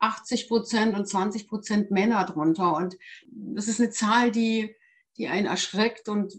80 0.00 0.48
Prozent 0.48 0.96
und 0.96 1.06
20 1.06 1.46
Prozent 1.46 1.92
Männer 1.92 2.24
drunter. 2.24 2.74
Und 2.74 2.96
das 3.30 3.68
ist 3.68 3.80
eine 3.80 3.90
Zahl, 3.90 4.32
die 4.32 4.74
die 5.18 5.28
einen 5.28 5.46
erschreckt 5.46 6.08
und 6.08 6.34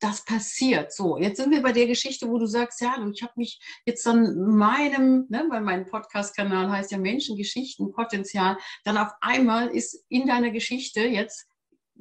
das 0.00 0.24
passiert. 0.24 0.92
So, 0.92 1.18
jetzt 1.18 1.36
sind 1.36 1.50
wir 1.50 1.62
bei 1.62 1.72
der 1.72 1.86
Geschichte, 1.86 2.28
wo 2.28 2.38
du 2.38 2.46
sagst, 2.46 2.80
ja, 2.80 2.96
ich 3.12 3.22
habe 3.22 3.32
mich 3.36 3.60
jetzt 3.84 4.04
dann 4.06 4.56
meinem, 4.56 5.26
ne, 5.28 5.46
weil 5.50 5.60
mein 5.60 5.86
Podcast-Kanal 5.86 6.70
heißt 6.70 6.90
ja 6.90 6.98
Menschengeschichten, 6.98 7.92
Potenzial, 7.92 8.56
dann 8.84 8.96
auf 8.96 9.10
einmal 9.20 9.68
ist 9.68 10.04
in 10.08 10.26
deiner 10.26 10.50
Geschichte 10.50 11.00
jetzt 11.00 11.46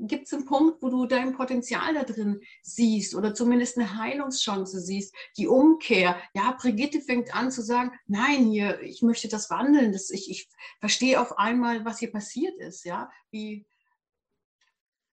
gibt 0.01 0.27
es 0.27 0.33
einen 0.33 0.45
Punkt, 0.45 0.81
wo 0.81 0.89
du 0.89 1.05
dein 1.05 1.33
Potenzial 1.33 1.93
da 1.93 2.03
drin 2.03 2.39
siehst 2.61 3.15
oder 3.15 3.33
zumindest 3.33 3.77
eine 3.77 3.97
Heilungschance 3.97 4.79
siehst, 4.79 5.13
die 5.37 5.47
Umkehr. 5.47 6.15
Ja, 6.33 6.55
Brigitte 6.59 7.01
fängt 7.01 7.35
an 7.35 7.51
zu 7.51 7.61
sagen, 7.61 7.91
nein, 8.07 8.45
hier, 8.49 8.81
ich 8.81 9.01
möchte 9.01 9.27
das 9.27 9.49
wandeln, 9.49 9.91
das, 9.91 10.09
ich, 10.09 10.29
ich 10.29 10.47
verstehe 10.79 11.19
auf 11.19 11.37
einmal, 11.37 11.85
was 11.85 11.99
hier 11.99 12.11
passiert 12.11 12.57
ist, 12.59 12.85
ja, 12.85 13.09
wie, 13.31 13.65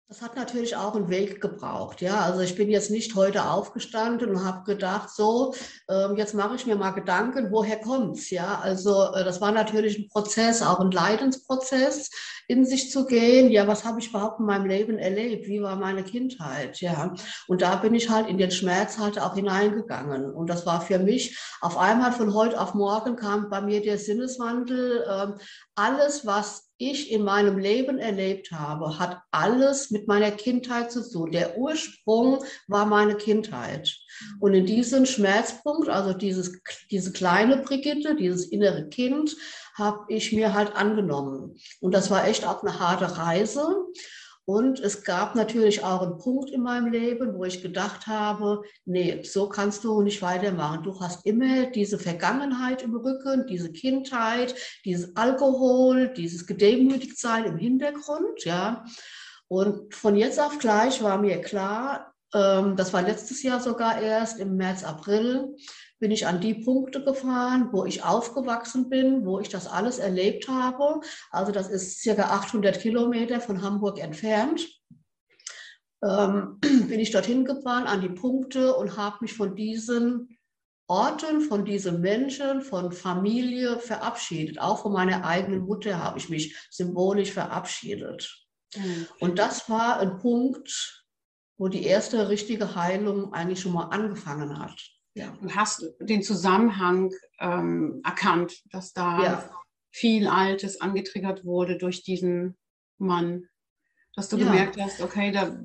das 0.09 0.23
hat 0.23 0.37
natürlich 0.37 0.77
auch 0.77 0.95
einen 0.95 1.09
Weg 1.09 1.41
gebraucht. 1.41 2.01
Ja, 2.01 2.21
also 2.21 2.41
ich 2.41 2.55
bin 2.55 2.71
jetzt 2.71 2.93
nicht 2.93 3.17
heute 3.17 3.45
aufgestanden 3.45 4.31
und 4.31 4.45
habe 4.45 4.63
gedacht, 4.63 5.11
so, 5.11 5.53
ähm, 5.89 6.17
jetzt 6.17 6.33
mache 6.33 6.55
ich 6.55 6.65
mir 6.65 6.77
mal 6.77 6.93
Gedanken, 6.93 7.51
woher 7.51 7.81
kommt's? 7.81 8.31
Ja, 8.31 8.61
also 8.61 9.13
äh, 9.15 9.25
das 9.25 9.41
war 9.41 9.51
natürlich 9.51 9.99
ein 9.99 10.09
Prozess, 10.09 10.63
auch 10.63 10.79
ein 10.79 10.93
Leidensprozess, 10.93 12.11
in 12.47 12.65
sich 12.65 12.93
zu 12.93 13.07
gehen. 13.07 13.51
Ja, 13.51 13.67
was 13.67 13.85
habe 13.85 13.99
ich 13.99 14.11
überhaupt 14.11 14.39
in 14.39 14.47
meinem 14.47 14.67
Leben 14.67 14.97
erlebt? 14.97 15.49
Wie 15.49 15.61
war 15.61 15.75
meine 15.75 16.05
Kindheit? 16.05 16.81
Ja, 16.81 17.13
und 17.49 17.63
da 17.63 17.75
bin 17.75 17.93
ich 17.93 18.09
halt 18.09 18.29
in 18.29 18.39
den 18.39 18.53
Schmerz 18.53 18.99
halt 18.99 19.19
auch 19.19 19.35
hineingegangen. 19.35 20.33
Und 20.33 20.49
das 20.49 20.67
war 20.67 20.81
für 20.81 21.01
mich 21.01 21.37
auf 21.61 21.77
einmal 21.77 22.13
von 22.13 22.33
heute 22.33 22.61
auf 22.61 22.75
morgen 22.75 23.17
kam 23.17 23.51
bei 23.51 23.61
mir 23.61 23.83
der 23.83 23.99
Sinneswandel. 23.99 25.05
Ähm, 25.11 25.35
alles, 25.75 26.25
was 26.25 26.66
ich 26.79 27.11
in 27.11 27.23
meinem 27.23 27.59
Leben 27.59 27.99
erlebt 27.99 28.53
habe, 28.53 28.99
hat 28.99 29.23
alles 29.31 29.91
mit 29.91 30.09
meiner 30.09 30.31
Kindheit 30.31 30.93
zu 30.93 31.09
tun. 31.09 31.33
Der 31.33 31.59
Ursprung 31.59 32.45
war 32.69 32.87
meine 32.87 33.17
Kindheit. 33.17 33.97
Und 34.41 34.55
in 34.55 34.67
diesem 34.67 35.07
Schmerzpunkt, 35.07 35.89
also 35.89 36.13
dieses, 36.13 36.61
diese 36.91 37.13
kleine 37.13 37.59
Brigitte, 37.59 38.15
dieses 38.17 38.47
innere 38.47 38.89
Kind, 38.89 39.37
habe 39.75 40.05
ich 40.09 40.33
mir 40.33 40.55
halt 40.55 40.75
angenommen. 40.75 41.57
Und 41.81 41.95
das 41.95 42.11
war 42.11 42.27
echt 42.27 42.47
auch 42.47 42.63
eine 42.63 42.79
harte 42.79 43.19
Reise. 43.19 43.67
Und 44.47 44.79
es 44.79 45.03
gab 45.03 45.35
natürlich 45.35 45.83
auch 45.83 46.03
einen 46.03 46.19
Punkt 46.19 46.51
in 46.51 46.63
meinem 46.63 46.93
Leben, 46.93 47.35
wo 47.35 47.45
ich 47.45 47.63
gedacht 47.63 48.07
habe, 48.07 48.63
nee, 48.85 49.25
so 49.25 49.49
kannst 49.49 49.83
du 49.83 50.03
nicht 50.03 50.23
weitermachen. 50.23 50.85
Du 50.85 51.01
hast 51.01 51.27
immer 51.27 51.67
diese 51.67 51.99
Vergangenheit 51.99 52.83
im 52.83 52.95
Rücken, 52.95 53.49
diese 53.49 53.73
Kindheit, 53.73 54.55
dieses 54.85 55.17
Alkohol, 55.17 56.13
dieses 56.17 56.47
Gedemütigtsein 56.47 57.45
im 57.45 57.57
Hintergrund, 57.59 58.45
ja. 58.45 58.85
Und 59.49 59.93
von 59.93 60.15
jetzt 60.17 60.39
auf 60.41 60.61
gleich 60.61 61.03
war 61.03 61.19
mir 61.19 61.41
klar, 61.41 62.15
ähm, 62.33 62.77
das 62.77 62.93
war 62.93 63.03
letztes 63.03 63.43
Jahr 63.43 63.61
sogar 63.61 64.01
erst 64.01 64.39
im 64.39 64.57
März, 64.57 64.85
April, 64.85 65.57
bin 65.99 66.11
ich 66.11 66.27
an 66.27 66.41
die 66.41 66.55
Punkte 66.55 67.03
gefahren, 67.03 67.71
wo 67.73 67.85
ich 67.85 68.05
aufgewachsen 68.05 68.89
bin, 68.89 69.25
wo 69.25 69.41
ich 69.41 69.49
das 69.49 69.67
alles 69.67 69.99
erlebt 69.99 70.49
habe. 70.49 71.01
Also 71.31 71.53
das 71.53 71.69
ist 71.69 72.03
circa 72.03 72.31
800 72.31 72.81
Kilometer 72.81 73.41
von 73.41 73.63
Hamburg 73.63 73.99
entfernt. 73.99 74.69
Ähm, 76.05 76.59
bin 76.61 77.01
ich 77.01 77.11
dorthin 77.11 77.45
gefahren 77.45 77.87
an 77.87 78.03
die 78.03 78.11
Punkte 78.11 78.75
und 78.75 78.97
habe 78.97 79.19
mich 79.21 79.35
von 79.35 79.57
diesen 79.57 80.39
Orten, 80.89 81.41
von 81.41 81.65
diesen 81.65 82.01
Menschen, 82.01 82.61
von 82.61 82.93
Familie 82.93 83.79
verabschiedet. 83.79 84.61
Auch 84.61 84.83
von 84.83 84.93
meiner 84.93 85.25
eigenen 85.25 85.63
Mutter 85.63 86.03
habe 86.03 86.19
ich 86.19 86.29
mich 86.29 86.57
symbolisch 86.71 87.33
verabschiedet. 87.33 88.47
Mhm. 88.77 89.07
Und 89.21 89.39
das 89.39 89.69
war 89.69 89.99
ein 89.99 90.19
Punkt, 90.19 91.05
wo 91.59 91.69
die 91.69 91.85
erste 91.85 92.29
richtige 92.29 92.77
Heilung 92.77 93.33
eigentlich 93.33 93.61
schon 93.61 93.73
mal 93.73 93.89
angefangen 93.89 94.59
hat. 94.59 94.96
Ja. 95.17 95.35
Und 95.41 95.57
hast 95.57 95.83
den 95.99 96.23
Zusammenhang 96.23 97.11
ähm, 97.41 98.03
erkannt, 98.05 98.63
dass 98.71 98.93
da 98.93 99.23
ja. 99.23 99.51
viel 99.91 100.29
Altes 100.29 100.83
angetriggert 100.83 101.45
wurde 101.47 101.79
durch 101.79 102.03
diesen 102.03 102.59
Mann. 102.99 103.49
Dass 104.15 104.29
du 104.29 104.37
ja. 104.37 104.45
gemerkt 104.45 104.79
hast, 104.79 105.01
okay, 105.01 105.33
da 105.33 105.59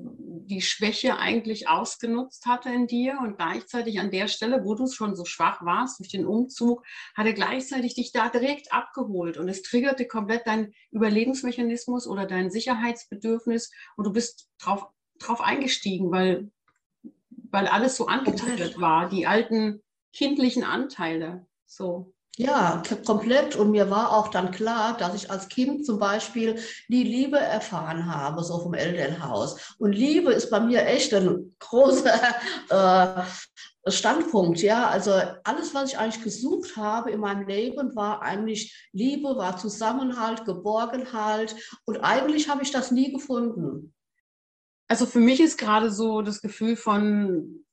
die 0.46 0.62
Schwäche 0.62 1.18
eigentlich 1.18 1.68
ausgenutzt 1.68 2.46
hatte 2.46 2.70
in 2.70 2.86
dir 2.86 3.18
und 3.22 3.36
gleichzeitig 3.36 4.00
an 4.00 4.10
der 4.10 4.26
Stelle, 4.26 4.64
wo 4.64 4.74
du 4.74 4.86
schon 4.86 5.14
so 5.14 5.26
schwach 5.26 5.62
warst 5.64 5.98
durch 5.98 6.08
den 6.08 6.26
Umzug, 6.26 6.82
hat 7.14 7.26
er 7.26 7.34
gleichzeitig 7.34 7.94
dich 7.94 8.12
da 8.12 8.30
direkt 8.30 8.72
abgeholt 8.72 9.36
und 9.36 9.48
es 9.50 9.62
triggerte 9.62 10.06
komplett 10.06 10.46
dein 10.46 10.72
Überlebensmechanismus 10.90 12.06
oder 12.06 12.26
dein 12.26 12.50
Sicherheitsbedürfnis 12.50 13.70
und 13.96 14.06
du 14.06 14.12
bist 14.12 14.48
drauf, 14.58 14.86
drauf 15.18 15.42
eingestiegen, 15.42 16.10
weil 16.10 16.50
weil 17.52 17.68
alles 17.68 17.96
so 17.96 18.06
angetriggert 18.06 18.80
war, 18.80 19.08
die 19.08 19.26
alten 19.26 19.82
kindlichen 20.12 20.64
Anteile. 20.64 21.46
So. 21.66 22.12
Ja, 22.38 22.82
komplett. 23.04 23.56
Und 23.56 23.72
mir 23.72 23.90
war 23.90 24.16
auch 24.16 24.28
dann 24.28 24.50
klar, 24.52 24.96
dass 24.96 25.14
ich 25.14 25.30
als 25.30 25.48
Kind 25.48 25.84
zum 25.84 25.98
Beispiel 25.98 26.58
die 26.88 27.02
Liebe 27.02 27.38
erfahren 27.38 28.12
habe, 28.12 28.42
so 28.42 28.58
vom 28.58 28.72
Elternhaus. 28.72 29.74
Und 29.78 29.92
Liebe 29.92 30.32
ist 30.32 30.50
bei 30.50 30.60
mir 30.60 30.86
echt 30.86 31.12
ein 31.12 31.54
großer 31.58 32.20
äh, 33.84 33.90
Standpunkt. 33.90 34.62
Ja, 34.62 34.88
also 34.88 35.12
alles, 35.44 35.74
was 35.74 35.90
ich 35.90 35.98
eigentlich 35.98 36.24
gesucht 36.24 36.76
habe 36.76 37.10
in 37.10 37.20
meinem 37.20 37.46
Leben, 37.46 37.94
war 37.94 38.22
eigentlich 38.22 38.88
Liebe, 38.92 39.36
war 39.36 39.58
Zusammenhalt, 39.58 40.46
Geborgenheit. 40.46 41.54
Und 41.84 41.98
eigentlich 41.98 42.48
habe 42.48 42.62
ich 42.62 42.70
das 42.70 42.90
nie 42.92 43.12
gefunden. 43.12 43.91
Also 44.92 45.06
für 45.06 45.20
mich 45.20 45.40
ist 45.40 45.56
gerade 45.56 45.90
so 45.90 46.20
das 46.20 46.42
Gefühl 46.42 46.76
von, 46.76 47.64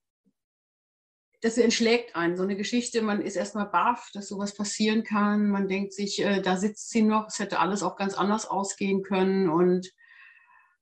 das 1.41 1.58
entschlägt 1.58 2.15
einen. 2.15 2.38
So 2.38 2.43
eine 2.43 2.55
Geschichte, 2.55 3.01
man 3.01 3.21
ist 3.21 3.36
erstmal 3.36 3.65
baff, 3.65 4.10
dass 4.13 4.29
sowas 4.29 4.55
passieren 4.55 5.03
kann. 5.03 5.49
Man 5.49 5.67
denkt 5.67 5.91
sich, 5.91 6.23
äh, 6.23 6.41
da 6.41 6.55
sitzt 6.55 6.91
sie 6.91 7.01
noch, 7.01 7.27
es 7.27 7.39
hätte 7.39 7.60
alles 7.60 7.84
auch 7.84 7.97
ganz 7.97 8.13
anders 8.13 8.45
ausgehen 8.45 9.03
können. 9.03 9.49
Und 9.49 9.91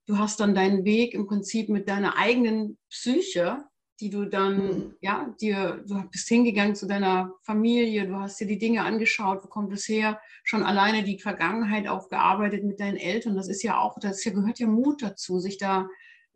du 0.06 0.20
hast 0.20 0.40
dann 0.40 0.54
deinen 0.54 0.86
Weg 0.86 1.16
im 1.16 1.26
Prinzip 1.26 1.70
mit 1.70 1.90
deiner 1.90 2.18
eigenen 2.18 2.78
Psyche, 2.92 3.66
die 4.00 4.12
du 4.12 4.26
dann, 4.26 4.58
mhm. 4.58 4.96
ja, 5.02 5.34
dir, 5.42 5.84
du 5.88 6.04
bist 6.12 6.28
hingegangen 6.28 6.76
zu 6.76 6.86
deiner 6.86 7.34
Familie, 7.42 8.06
du 8.06 8.16
hast 8.16 8.40
dir 8.40 8.46
die 8.46 8.60
Dinge 8.60 8.84
angeschaut, 8.84 9.44
wo 9.44 9.48
kommt 9.48 9.74
es 9.74 9.88
her, 9.88 10.22
schon 10.44 10.62
alleine 10.62 11.02
die 11.02 11.18
Vergangenheit 11.18 11.88
aufgearbeitet 11.88 12.64
mit 12.64 12.80
deinen 12.80 12.98
Eltern. 12.98 13.36
Das 13.36 13.48
ist 13.48 13.64
ja 13.64 13.80
auch, 13.80 13.98
das 14.00 14.22
gehört 14.22 14.60
ja 14.60 14.68
Mut 14.68 15.02
dazu, 15.02 15.40
sich 15.40 15.58
da 15.58 15.88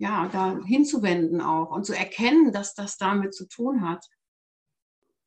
ja, 0.02 0.28
da 0.34 0.58
hinzuwenden 0.66 1.42
auch 1.42 1.70
und 1.70 1.86
zu 1.86 1.94
erkennen, 1.94 2.52
dass 2.52 2.74
das 2.74 2.98
damit 2.98 3.36
zu 3.36 3.48
tun 3.48 3.88
hat. 3.88 4.04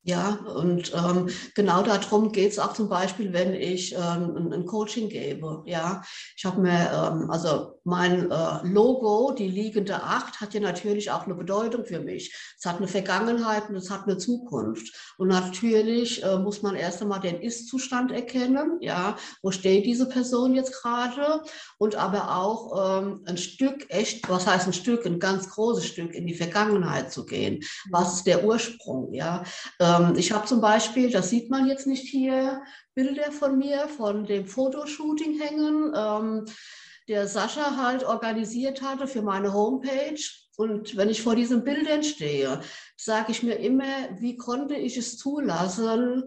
Ja, 0.02 0.34
und 0.34 0.92
ähm, 0.92 1.30
genau 1.54 1.82
darum 1.82 2.32
geht 2.32 2.50
es 2.50 2.58
auch 2.58 2.74
zum 2.74 2.88
Beispiel, 2.88 3.32
wenn 3.32 3.54
ich 3.54 3.94
ähm, 3.94 4.36
ein, 4.36 4.52
ein, 4.52 4.66
Coaching 4.66 5.08
gebe. 5.08 5.62
Ja, 5.64 6.02
ich 6.36 6.44
habe 6.44 6.60
mir, 6.60 6.90
ähm, 6.90 7.30
also 7.30 7.73
mein 7.84 8.30
äh, 8.30 8.58
Logo, 8.64 9.32
die 9.32 9.48
liegende 9.48 10.02
Acht, 10.02 10.40
hat 10.40 10.52
ja 10.52 10.60
natürlich 10.60 11.10
auch 11.10 11.24
eine 11.24 11.34
Bedeutung 11.34 11.84
für 11.84 12.00
mich. 12.00 12.34
Es 12.58 12.66
hat 12.66 12.78
eine 12.78 12.88
Vergangenheit 12.88 13.68
und 13.68 13.76
es 13.76 13.90
hat 13.90 14.04
eine 14.04 14.18
Zukunft. 14.18 15.14
Und 15.16 15.28
natürlich 15.28 16.22
äh, 16.22 16.38
muss 16.38 16.62
man 16.62 16.76
erst 16.76 17.00
einmal 17.00 17.20
den 17.20 17.40
Ist-Zustand 17.40 18.12
erkennen. 18.12 18.78
Ja, 18.80 19.16
wo 19.42 19.50
steht 19.50 19.86
diese 19.86 20.08
Person 20.08 20.54
jetzt 20.54 20.82
gerade? 20.82 21.42
Und 21.78 21.96
aber 21.96 22.36
auch 22.36 23.00
ähm, 23.00 23.22
ein 23.26 23.38
Stück, 23.38 23.86
echt, 23.88 24.28
was 24.28 24.46
heißt 24.46 24.66
ein 24.66 24.72
Stück, 24.72 25.06
ein 25.06 25.18
ganz 25.18 25.48
großes 25.50 25.86
Stück 25.86 26.14
in 26.14 26.26
die 26.26 26.34
Vergangenheit 26.34 27.12
zu 27.12 27.24
gehen. 27.24 27.62
Was 27.90 28.16
ist 28.16 28.26
der 28.26 28.44
Ursprung? 28.44 29.12
Ja. 29.14 29.44
Äh, 29.78 29.84
ähm, 29.94 30.14
ich 30.16 30.32
habe 30.32 30.46
zum 30.46 30.60
Beispiel, 30.60 31.10
das 31.10 31.30
sieht 31.30 31.50
man 31.50 31.66
jetzt 31.66 31.86
nicht 31.86 32.08
hier, 32.08 32.62
Bilder 32.94 33.32
von 33.32 33.58
mir 33.58 33.88
von 33.88 34.24
dem 34.24 34.46
Fotoshooting 34.46 35.40
hängen, 35.40 35.92
ähm, 35.96 36.44
der 37.08 37.26
Sascha 37.28 37.76
halt 37.76 38.04
organisiert 38.04 38.82
hatte 38.82 39.06
für 39.06 39.22
meine 39.22 39.52
Homepage. 39.52 40.20
Und 40.56 40.96
wenn 40.96 41.10
ich 41.10 41.22
vor 41.22 41.34
diesen 41.34 41.64
Bildern 41.64 42.02
stehe, 42.02 42.60
sage 42.96 43.32
ich 43.32 43.42
mir 43.42 43.56
immer, 43.56 44.20
wie 44.20 44.36
konnte 44.36 44.74
ich 44.74 44.96
es 44.96 45.18
zulassen, 45.18 46.24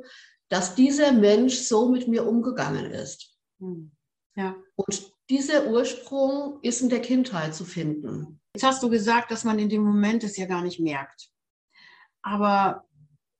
dass 0.50 0.76
dieser 0.76 1.12
Mensch 1.12 1.56
so 1.56 1.90
mit 1.90 2.08
mir 2.08 2.28
umgegangen 2.28 2.92
ist. 2.92 3.36
Hm. 3.60 3.92
Ja. 4.36 4.56
Und 4.76 5.12
dieser 5.30 5.68
Ursprung 5.68 6.60
ist 6.62 6.82
in 6.82 6.90
der 6.90 7.02
Kindheit 7.02 7.56
zu 7.56 7.66
finden. 7.66 8.40
Jetzt 8.56 8.64
hast 8.64 8.84
du 8.84 8.90
gesagt, 8.90 9.32
dass 9.32 9.44
man 9.44 9.60
in 9.60 9.70
dem 9.70 9.84
Moment 9.84 10.24
es 10.24 10.38
ja 10.38 10.46
gar 10.46 10.62
nicht 10.62 10.80
merkt. 10.80 11.30
Aber 12.22 12.86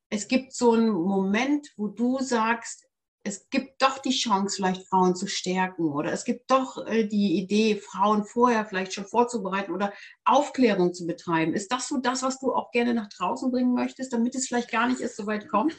es 0.10 0.28
gibt 0.28 0.54
so 0.54 0.74
einen 0.74 0.90
Moment, 0.90 1.68
wo 1.76 1.88
du 1.88 2.20
sagst, 2.20 2.87
es 3.28 3.50
gibt 3.50 3.82
doch 3.82 4.00
die 4.00 4.12
Chance, 4.12 4.56
vielleicht 4.56 4.88
Frauen 4.88 5.16
zu 5.16 5.28
stärken 5.28 5.92
oder 5.92 6.12
es 6.12 6.24
gibt 6.24 6.50
doch 6.50 6.86
äh, 6.88 7.04
die 7.06 7.38
Idee, 7.38 7.76
Frauen 7.76 8.24
vorher 8.24 8.66
vielleicht 8.66 8.94
schon 8.94 9.06
vorzubereiten 9.06 9.74
oder 9.74 9.94
Aufklärung 10.26 10.94
zu 10.94 11.06
betreiben. 11.06 11.54
Ist 11.54 11.72
das 11.72 11.88
so 11.88 11.98
das, 11.98 12.24
was 12.24 12.40
du 12.40 12.54
auch 12.54 12.72
gerne 12.72 12.94
nach 12.94 13.10
draußen 13.10 13.52
bringen 13.52 13.74
möchtest, 13.74 14.14
damit 14.14 14.36
es 14.36 14.48
vielleicht 14.48 14.72
gar 14.72 14.88
nicht 14.88 15.02
erst 15.02 15.18
so 15.18 15.28
weit 15.28 15.50
kommt? 15.50 15.76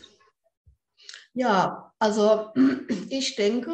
Ja, 1.33 1.93
also 1.99 2.53
ich 3.09 3.37
denke, 3.37 3.73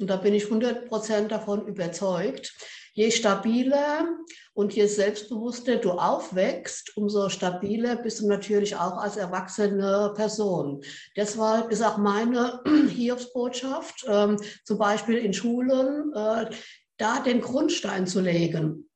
und 0.00 0.06
da 0.08 0.16
bin 0.16 0.34
ich 0.34 0.44
100 0.44 0.88
Prozent 0.88 1.32
davon 1.32 1.66
überzeugt, 1.66 2.54
je 2.96 3.10
stabiler 3.10 4.08
und 4.54 4.72
je 4.72 4.86
selbstbewusster 4.86 5.76
du 5.76 5.90
aufwächst, 5.92 6.96
umso 6.96 7.28
stabiler 7.28 7.96
bist 7.96 8.20
du 8.20 8.26
natürlich 8.26 8.74
auch 8.74 8.96
als 8.96 9.18
erwachsene 9.18 10.14
Person. 10.16 10.82
Deshalb 11.14 11.70
ist 11.70 11.82
auch 11.82 11.98
meine 11.98 12.62
Hiobsbotschaft, 12.88 14.06
ähm, 14.08 14.38
zum 14.64 14.78
Beispiel 14.78 15.18
in 15.18 15.34
Schulen, 15.34 16.10
äh, 16.14 16.50
da 16.96 17.20
den 17.20 17.42
Grundstein 17.42 18.06
zu 18.06 18.20
legen. 18.20 18.88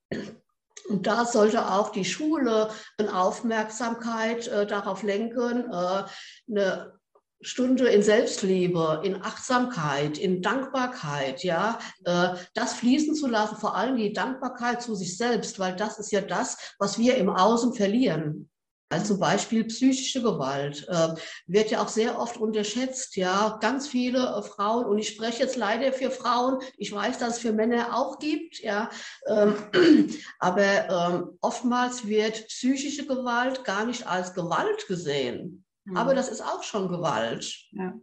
Und 0.88 1.06
da 1.06 1.26
sollte 1.26 1.70
auch 1.70 1.90
die 1.90 2.06
Schule 2.06 2.70
eine 2.96 3.14
Aufmerksamkeit 3.14 4.48
äh, 4.48 4.66
darauf 4.66 5.02
lenken, 5.02 5.70
äh, 5.70 6.04
eine 6.50 6.99
Stunde 7.42 7.88
in 7.88 8.03
Selbstliebe, 8.03 9.00
in 9.03 9.22
Achtsamkeit, 9.22 10.18
in 10.18 10.42
Dankbarkeit, 10.42 11.42
ja, 11.42 11.79
äh, 12.05 12.35
das 12.55 12.74
fließen 12.74 13.14
zu 13.14 13.26
lassen, 13.26 13.57
vor 13.57 13.76
allem 13.76 13.96
die 13.96 14.12
Dankbarkeit 14.12 14.83
zu 14.83 14.94
sich 14.94 15.16
selbst, 15.16 15.59
weil 15.59 15.74
das 15.74 15.98
ist 15.98 16.12
ja 16.12 16.20
das, 16.20 16.74
was 16.79 16.98
wir 16.98 17.16
im 17.16 17.31
Außen 17.31 17.74
verlieren. 17.74 18.50
Also 18.92 19.14
zum 19.14 19.20
Beispiel 19.20 19.64
psychische 19.64 20.20
Gewalt 20.20 20.85
äh, 20.88 21.14
wird 21.46 21.70
ja 21.70 21.81
auch 21.81 21.88
sehr 21.88 22.18
oft 22.18 22.38
unterschätzt. 22.38 23.14
Ja, 23.14 23.57
ganz 23.61 23.87
viele 23.87 24.18
äh, 24.18 24.42
Frauen 24.42 24.85
und 24.85 24.98
ich 24.98 25.09
spreche 25.09 25.44
jetzt 25.44 25.57
leider 25.57 25.92
für 25.92 26.11
Frauen. 26.11 26.59
Ich 26.76 26.92
weiß, 26.92 27.18
dass 27.18 27.37
es 27.37 27.38
für 27.38 27.53
Männer 27.53 27.96
auch 27.96 28.18
gibt. 28.18 28.59
Ja, 28.59 28.90
ähm, 29.29 29.55
aber 30.40 30.88
ähm, 30.90 31.38
oftmals 31.40 32.09
wird 32.09 32.48
psychische 32.48 33.07
Gewalt 33.07 33.62
gar 33.64 33.87
nicht 33.87 34.09
als 34.09 34.35
Gewalt 34.35 34.88
gesehen. 34.88 35.64
Mhm. 35.85 35.97
Aber 35.97 36.14
das 36.14 36.29
ist 36.29 36.43
auch 36.43 36.62
schon 36.62 36.88
Gewalt. 36.88 37.55
Ja. 37.73 37.99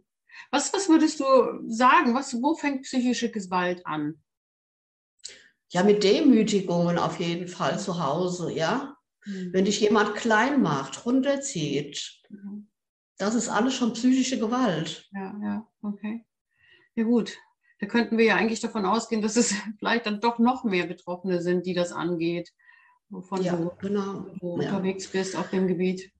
Was, 0.50 0.72
was 0.72 0.88
würdest 0.88 1.20
du 1.20 1.24
sagen? 1.68 2.14
Was, 2.14 2.34
wo 2.34 2.54
fängt 2.54 2.82
psychische 2.82 3.30
Gewalt 3.30 3.84
an? 3.86 4.22
Ja, 5.70 5.82
mit 5.82 6.02
Demütigungen 6.02 6.98
auf 6.98 7.20
jeden 7.20 7.48
Fall 7.48 7.78
zu 7.78 8.02
Hause, 8.02 8.52
ja. 8.52 8.96
Mhm. 9.26 9.52
Wenn 9.52 9.64
dich 9.64 9.80
jemand 9.80 10.14
klein 10.14 10.62
macht, 10.62 11.04
runterzieht, 11.04 12.22
mhm. 12.30 12.68
das 13.18 13.34
ist 13.34 13.48
alles 13.48 13.74
schon 13.74 13.92
psychische 13.92 14.38
Gewalt. 14.38 15.08
Ja, 15.12 15.38
ja, 15.42 15.68
okay. 15.82 16.24
Ja 16.94 17.04
gut, 17.04 17.36
da 17.80 17.86
könnten 17.86 18.18
wir 18.18 18.24
ja 18.24 18.36
eigentlich 18.36 18.60
davon 18.60 18.86
ausgehen, 18.86 19.22
dass 19.22 19.36
es 19.36 19.54
vielleicht 19.78 20.06
dann 20.06 20.20
doch 20.20 20.38
noch 20.38 20.64
mehr 20.64 20.86
Betroffene 20.86 21.42
sind, 21.42 21.66
die 21.66 21.74
das 21.74 21.92
angeht, 21.92 22.52
wovon 23.10 23.42
ja, 23.42 23.56
du, 23.56 23.70
genau. 23.78 24.26
du 24.40 24.60
ja. 24.60 24.70
unterwegs 24.70 25.08
bist 25.08 25.36
auf 25.36 25.50
dem 25.50 25.68
Gebiet. 25.68 26.10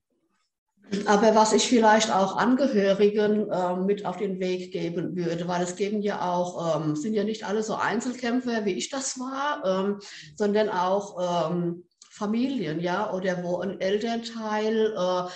Aber 1.05 1.35
was 1.35 1.53
ich 1.53 1.67
vielleicht 1.67 2.11
auch 2.11 2.37
Angehörigen 2.37 3.49
äh, 3.49 3.75
mit 3.75 4.05
auf 4.05 4.17
den 4.17 4.39
Weg 4.39 4.71
geben 4.71 5.15
würde, 5.15 5.47
weil 5.47 5.61
es 5.61 5.75
geben 5.75 6.01
ja 6.01 6.21
auch, 6.21 6.81
ähm, 6.81 6.95
sind 6.95 7.13
ja 7.13 7.23
nicht 7.23 7.45
alle 7.45 7.63
so 7.63 7.75
Einzelkämpfer, 7.75 8.65
wie 8.65 8.73
ich 8.73 8.89
das 8.89 9.19
war, 9.19 9.63
ähm, 9.65 9.99
sondern 10.35 10.69
auch 10.69 11.51
ähm, 11.51 11.85
Familien, 12.09 12.79
ja, 12.79 13.13
oder 13.13 13.43
wo 13.43 13.59
ein 13.59 13.79
Elternteil 13.79 14.93
äh, 14.97 15.29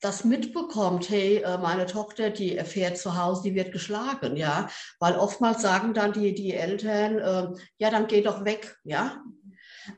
das 0.00 0.24
mitbekommt, 0.24 1.10
hey, 1.10 1.38
äh, 1.38 1.58
meine 1.58 1.86
Tochter, 1.86 2.30
die 2.30 2.56
erfährt 2.56 2.96
zu 2.96 3.18
Hause, 3.18 3.42
die 3.44 3.54
wird 3.54 3.72
geschlagen, 3.72 4.36
ja, 4.36 4.68
weil 4.98 5.16
oftmals 5.16 5.62
sagen 5.62 5.94
dann 5.94 6.12
die, 6.12 6.34
die 6.34 6.54
Eltern, 6.54 7.18
äh, 7.18 7.58
ja, 7.78 7.90
dann 7.90 8.06
geh 8.06 8.22
doch 8.22 8.44
weg, 8.44 8.78
ja, 8.84 9.22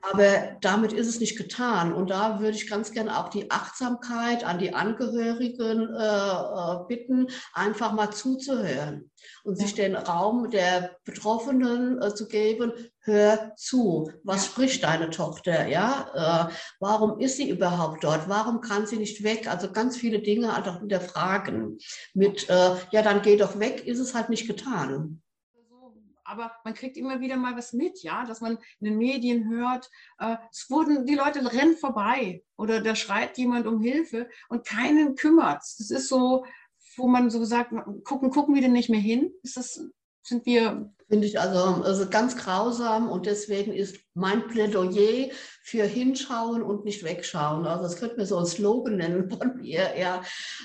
aber 0.00 0.56
damit 0.60 0.92
ist 0.92 1.08
es 1.08 1.20
nicht 1.20 1.36
getan. 1.36 1.92
Und 1.92 2.10
da 2.10 2.40
würde 2.40 2.56
ich 2.56 2.68
ganz 2.68 2.92
gerne 2.92 3.18
auch 3.18 3.28
die 3.28 3.50
Achtsamkeit 3.50 4.44
an 4.44 4.58
die 4.58 4.74
Angehörigen 4.74 5.94
äh, 5.94 6.32
äh, 6.32 6.76
bitten, 6.88 7.28
einfach 7.52 7.92
mal 7.92 8.10
zuzuhören 8.10 9.10
und 9.44 9.56
sich 9.56 9.74
den 9.74 9.96
Raum 9.96 10.50
der 10.50 10.96
Betroffenen 11.04 12.00
äh, 12.00 12.14
zu 12.14 12.28
geben. 12.28 12.72
Hör 13.00 13.52
zu, 13.56 14.12
was 14.22 14.46
spricht 14.46 14.84
deine 14.84 15.10
Tochter? 15.10 15.66
Ja, 15.66 16.48
äh, 16.48 16.54
warum 16.78 17.18
ist 17.18 17.36
sie 17.36 17.50
überhaupt 17.50 18.04
dort? 18.04 18.28
Warum 18.28 18.60
kann 18.60 18.86
sie 18.86 18.96
nicht 18.96 19.24
weg? 19.24 19.48
Also 19.50 19.72
ganz 19.72 19.96
viele 19.96 20.20
Dinge 20.20 20.54
einfach 20.54 20.78
hinterfragen. 20.78 21.78
Mit, 22.14 22.48
äh, 22.48 22.76
ja, 22.92 23.02
dann 23.02 23.22
geh 23.22 23.36
doch 23.36 23.58
weg, 23.58 23.84
ist 23.86 23.98
es 23.98 24.14
halt 24.14 24.28
nicht 24.28 24.46
getan 24.46 25.21
aber 26.32 26.50
man 26.64 26.74
kriegt 26.74 26.96
immer 26.96 27.20
wieder 27.20 27.36
mal 27.36 27.56
was 27.56 27.72
mit, 27.72 28.02
ja, 28.02 28.24
dass 28.24 28.40
man 28.40 28.58
in 28.80 28.86
den 28.86 28.98
Medien 28.98 29.48
hört, 29.50 29.90
äh, 30.18 30.36
es 30.50 30.70
wurden, 30.70 31.06
die 31.06 31.14
Leute 31.14 31.52
rennen 31.52 31.76
vorbei 31.76 32.42
oder 32.56 32.80
da 32.80 32.96
schreit 32.96 33.36
jemand 33.36 33.66
um 33.66 33.80
Hilfe 33.80 34.28
und 34.48 34.66
keinen 34.66 35.14
kümmert. 35.14 35.62
Das 35.78 35.90
ist 35.90 36.08
so, 36.08 36.44
wo 36.96 37.06
man 37.06 37.30
so 37.30 37.44
sagt, 37.44 37.72
gucken, 38.04 38.30
gucken 38.30 38.54
wir 38.54 38.62
denn 38.62 38.72
nicht 38.72 38.90
mehr 38.90 39.00
hin? 39.00 39.32
Ist 39.42 39.56
das, 39.56 39.80
sind 40.22 40.46
wir 40.46 40.92
Finde 41.12 41.26
ich 41.26 41.38
also, 41.38 41.82
also 41.82 42.08
ganz 42.08 42.38
grausam 42.38 43.10
und 43.10 43.26
deswegen 43.26 43.74
ist 43.74 43.98
mein 44.14 44.46
Plädoyer 44.48 45.28
für 45.62 45.84
hinschauen 45.84 46.62
und 46.62 46.86
nicht 46.86 47.04
wegschauen. 47.04 47.66
Also 47.66 47.82
das 47.82 47.96
könnte 47.96 48.16
man 48.16 48.24
so 48.24 48.38
ein 48.38 48.46
Slogan 48.46 48.96
nennen 48.96 49.28
von 49.28 49.58
mir. 49.58 49.90
Ja. 49.98 50.22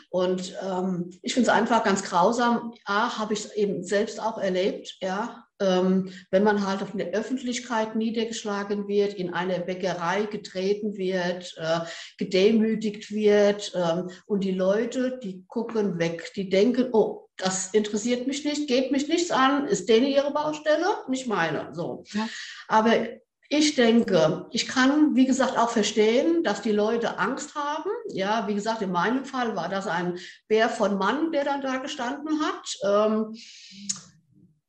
Und 0.10 0.56
ähm, 0.66 1.10
ich 1.22 1.34
finde 1.34 1.50
es 1.50 1.54
einfach 1.54 1.84
ganz 1.84 2.02
grausam. 2.02 2.74
A, 2.86 3.18
habe 3.18 3.34
ich 3.34 3.44
es 3.44 3.54
eben 3.56 3.84
selbst 3.84 4.22
auch 4.22 4.38
erlebt, 4.38 4.96
ja. 5.02 5.47
Ähm, 5.60 6.12
wenn 6.32 6.44
man 6.44 6.66
halt 6.66 6.82
auf 6.84 6.92
der 6.94 7.12
Öffentlichkeit 7.12 7.96
niedergeschlagen 7.96 8.88
wird, 8.88 9.14
in 9.16 9.34
eine 9.34 9.60
Bäckerei 9.60 10.26
getreten 10.26 10.98
wird, 10.98 11.56
äh, 11.58 11.80
gedemütigt 12.18 13.12
wird 13.12 13.72
ähm, 13.76 14.10
und 14.26 14.44
die 14.44 14.52
Leute, 14.52 15.20
die 15.22 15.44
gucken 15.48 15.98
weg, 16.00 16.32
die 16.36 16.50
denken, 16.50 16.90
oh, 16.92 17.28
das 17.38 17.74
interessiert 17.74 18.28
mich 18.28 18.44
nicht, 18.46 18.68
geht 18.68 18.92
mich 18.92 19.08
nichts 19.08 19.32
an, 19.32 19.68
ist 19.68 19.88
denen 19.90 20.08
ihre 20.08 20.32
Baustelle, 20.32 20.88
nicht 21.08 21.28
meine. 21.28 21.70
So. 21.74 22.04
Ja. 22.14 22.28
Aber 22.68 22.94
ich 23.50 23.76
denke, 23.76 24.48
ich 24.52 24.68
kann, 24.68 25.16
wie 25.16 25.26
gesagt, 25.26 25.58
auch 25.58 25.70
verstehen, 25.70 26.44
dass 26.44 26.62
die 26.62 26.74
Leute 26.74 27.18
Angst 27.18 27.56
haben. 27.56 27.90
Ja, 28.10 28.46
wie 28.48 28.56
gesagt, 28.56 28.82
in 28.82 28.92
meinem 28.92 29.24
Fall 29.24 29.56
war 29.56 29.70
das 29.70 29.88
ein 29.88 30.18
Bär 30.50 30.68
von 30.68 30.98
Mann, 30.98 31.32
der 31.32 31.46
dann 31.46 31.62
da 31.62 31.78
gestanden 31.78 32.42
hat. 32.42 32.78
Ähm, 32.84 33.36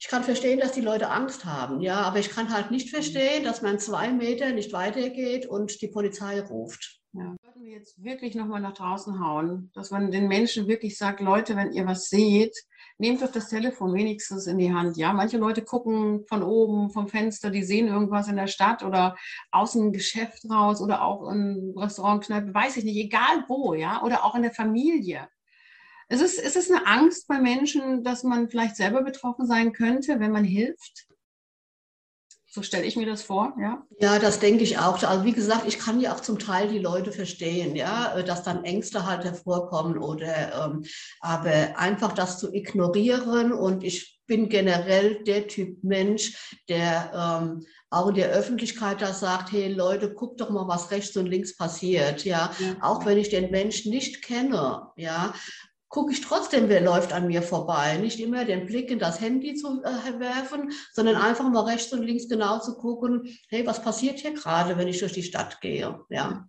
ich 0.00 0.06
kann 0.08 0.22
verstehen, 0.22 0.60
dass 0.60 0.72
die 0.72 0.80
Leute 0.80 1.10
Angst 1.10 1.44
haben, 1.44 1.80
ja, 1.80 2.02
aber 2.02 2.18
ich 2.18 2.30
kann 2.30 2.52
halt 2.52 2.70
nicht 2.70 2.90
verstehen, 2.90 3.42
dass 3.44 3.62
man 3.62 3.78
zwei 3.78 4.12
Meter 4.12 4.52
nicht 4.52 4.72
weitergeht 4.72 5.46
und 5.46 5.82
die 5.82 5.88
Polizei 5.88 6.40
ruft. 6.40 7.00
Ja. 7.12 7.34
Sollten 7.42 7.64
wir 7.64 7.72
jetzt 7.72 8.02
wirklich 8.02 8.34
nochmal 8.34 8.60
nach 8.60 8.74
draußen 8.74 9.18
hauen, 9.18 9.70
dass 9.74 9.90
man 9.90 10.10
den 10.10 10.28
Menschen 10.28 10.68
wirklich 10.68 10.96
sagt, 10.96 11.20
Leute, 11.20 11.56
wenn 11.56 11.72
ihr 11.72 11.86
was 11.86 12.08
seht, 12.08 12.54
nehmt 12.98 13.22
doch 13.22 13.32
das 13.32 13.48
Telefon 13.48 13.94
wenigstens 13.94 14.46
in 14.46 14.58
die 14.58 14.72
Hand. 14.72 14.96
Ja, 14.96 15.12
manche 15.12 15.38
Leute 15.38 15.62
gucken 15.62 16.24
von 16.28 16.42
oben 16.42 16.90
vom 16.90 17.08
Fenster, 17.08 17.50
die 17.50 17.62
sehen 17.64 17.88
irgendwas 17.88 18.28
in 18.28 18.36
der 18.36 18.46
Stadt 18.46 18.84
oder 18.84 19.16
aus 19.50 19.74
einem 19.74 19.92
Geschäft 19.92 20.44
raus 20.50 20.80
oder 20.80 21.02
auch 21.02 21.28
in 21.30 21.72
Restaurant, 21.76 22.24
Kneipe, 22.24 22.54
weiß 22.54 22.76
ich 22.76 22.84
nicht, 22.84 22.98
egal 22.98 23.44
wo, 23.48 23.74
ja, 23.74 24.02
oder 24.02 24.24
auch 24.24 24.34
in 24.34 24.42
der 24.42 24.52
Familie. 24.52 25.28
Es 26.08 26.20
ist, 26.22 26.38
es 26.38 26.56
ist 26.56 26.70
eine 26.70 26.86
Angst 26.86 27.28
bei 27.28 27.38
Menschen, 27.38 28.02
dass 28.02 28.22
man 28.24 28.48
vielleicht 28.48 28.76
selber 28.76 29.02
betroffen 29.02 29.46
sein 29.46 29.72
könnte, 29.72 30.20
wenn 30.20 30.32
man 30.32 30.44
hilft. 30.44 31.06
So 32.50 32.62
stelle 32.62 32.86
ich 32.86 32.96
mir 32.96 33.04
das 33.04 33.22
vor, 33.22 33.54
ja. 33.60 33.86
Ja, 34.00 34.18
das 34.18 34.40
denke 34.40 34.64
ich 34.64 34.78
auch. 34.78 35.02
Also 35.02 35.24
wie 35.24 35.32
gesagt, 35.32 35.68
ich 35.68 35.78
kann 35.78 36.00
ja 36.00 36.14
auch 36.14 36.20
zum 36.20 36.38
Teil 36.38 36.68
die 36.68 36.78
Leute 36.78 37.12
verstehen, 37.12 37.76
ja, 37.76 38.22
dass 38.22 38.42
dann 38.42 38.64
Ängste 38.64 39.04
halt 39.04 39.24
hervorkommen 39.24 39.98
oder 39.98 40.64
ähm, 40.64 40.84
aber 41.20 41.78
einfach 41.78 42.12
das 42.14 42.38
zu 42.38 42.50
ignorieren 42.52 43.52
und 43.52 43.84
ich 43.84 44.18
bin 44.26 44.48
generell 44.48 45.22
der 45.24 45.46
Typ 45.46 45.82
Mensch, 45.84 46.56
der 46.68 47.12
ähm, 47.14 47.66
auch 47.90 48.08
in 48.08 48.14
der 48.14 48.30
Öffentlichkeit 48.30 49.00
da 49.00 49.12
sagt, 49.12 49.52
hey 49.52 49.72
Leute, 49.72 50.12
guckt 50.12 50.40
doch 50.40 50.50
mal, 50.50 50.68
was 50.68 50.90
rechts 50.90 51.16
und 51.16 51.26
links 51.26 51.56
passiert, 51.56 52.24
ja. 52.24 52.50
ja. 52.58 52.76
Auch 52.80 53.06
wenn 53.06 53.18
ich 53.18 53.30
den 53.30 53.50
Menschen 53.50 53.90
nicht 53.90 54.22
kenne, 54.22 54.88
ja, 54.96 55.32
gucke 55.88 56.12
ich 56.12 56.20
trotzdem, 56.20 56.68
wer 56.68 56.80
läuft 56.80 57.12
an 57.12 57.26
mir 57.26 57.42
vorbei. 57.42 57.96
Nicht 57.98 58.20
immer 58.20 58.44
den 58.44 58.66
Blick 58.66 58.90
in 58.90 58.98
das 58.98 59.20
Handy 59.20 59.54
zu 59.54 59.82
äh, 59.82 60.18
werfen, 60.18 60.72
sondern 60.92 61.16
einfach 61.16 61.48
mal 61.48 61.64
rechts 61.64 61.92
und 61.92 62.02
links 62.02 62.28
genau 62.28 62.58
zu 62.58 62.76
gucken, 62.76 63.38
hey, 63.48 63.66
was 63.66 63.82
passiert 63.82 64.18
hier 64.18 64.34
gerade, 64.34 64.76
wenn 64.76 64.88
ich 64.88 64.98
durch 64.98 65.12
die 65.12 65.22
Stadt 65.22 65.60
gehe? 65.60 66.00
Ja. 66.10 66.48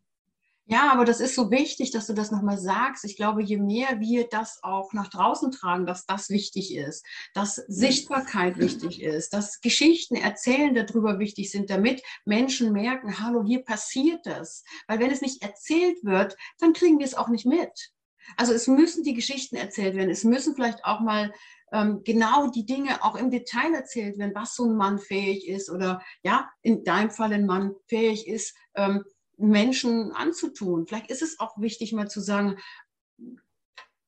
Ja, 0.71 0.91
aber 0.91 1.03
das 1.03 1.19
ist 1.19 1.33
so 1.33 1.49
wichtig, 1.49 1.89
dass 1.89 2.05
du 2.05 2.13
das 2.13 2.29
nochmal 2.29 2.59
sagst. 2.59 3.03
Ich 3.03 3.15
glaube, 3.17 3.41
je 3.41 3.57
mehr 3.57 3.99
wir 3.99 4.27
das 4.29 4.59
auch 4.61 4.93
nach 4.93 5.07
draußen 5.07 5.49
tragen, 5.49 5.87
dass 5.87 6.05
das 6.05 6.29
wichtig 6.29 6.75
ist, 6.75 7.03
dass 7.33 7.55
Sichtbarkeit 7.55 8.59
wichtig 8.59 9.01
ist, 9.01 9.33
dass 9.33 9.61
Geschichten 9.61 10.15
erzählen 10.15 10.75
darüber 10.75 11.17
wichtig 11.17 11.49
sind, 11.49 11.71
damit 11.71 12.03
Menschen 12.23 12.71
merken, 12.71 13.19
hallo, 13.19 13.43
hier 13.43 13.63
passiert 13.63 14.23
das. 14.27 14.63
Weil 14.87 14.99
wenn 14.99 15.09
es 15.09 15.21
nicht 15.21 15.41
erzählt 15.41 16.03
wird, 16.03 16.37
dann 16.59 16.73
kriegen 16.73 16.99
wir 16.99 17.05
es 17.07 17.15
auch 17.15 17.29
nicht 17.29 17.47
mit. 17.47 17.91
Also 18.37 18.53
es 18.53 18.67
müssen 18.67 19.03
die 19.03 19.13
Geschichten 19.13 19.55
erzählt 19.55 19.95
werden. 19.95 20.09
Es 20.09 20.23
müssen 20.23 20.55
vielleicht 20.55 20.83
auch 20.85 20.99
mal 20.99 21.31
ähm, 21.71 22.01
genau 22.03 22.49
die 22.49 22.65
Dinge 22.65 23.03
auch 23.03 23.15
im 23.15 23.31
Detail 23.31 23.73
erzählt 23.73 24.17
werden, 24.17 24.35
was 24.35 24.55
so 24.55 24.65
ein 24.65 24.75
Mann 24.75 24.99
fähig 24.99 25.47
ist 25.47 25.69
oder 25.69 26.01
ja, 26.23 26.49
in 26.61 26.83
deinem 26.83 27.11
Fall 27.11 27.33
ein 27.33 27.45
Mann 27.45 27.73
fähig 27.87 28.27
ist, 28.27 28.55
ähm, 28.75 29.03
Menschen 29.37 30.11
anzutun. 30.11 30.87
Vielleicht 30.87 31.09
ist 31.09 31.21
es 31.21 31.39
auch 31.39 31.57
wichtig, 31.57 31.93
mal 31.93 32.09
zu 32.09 32.19
sagen, 32.19 32.57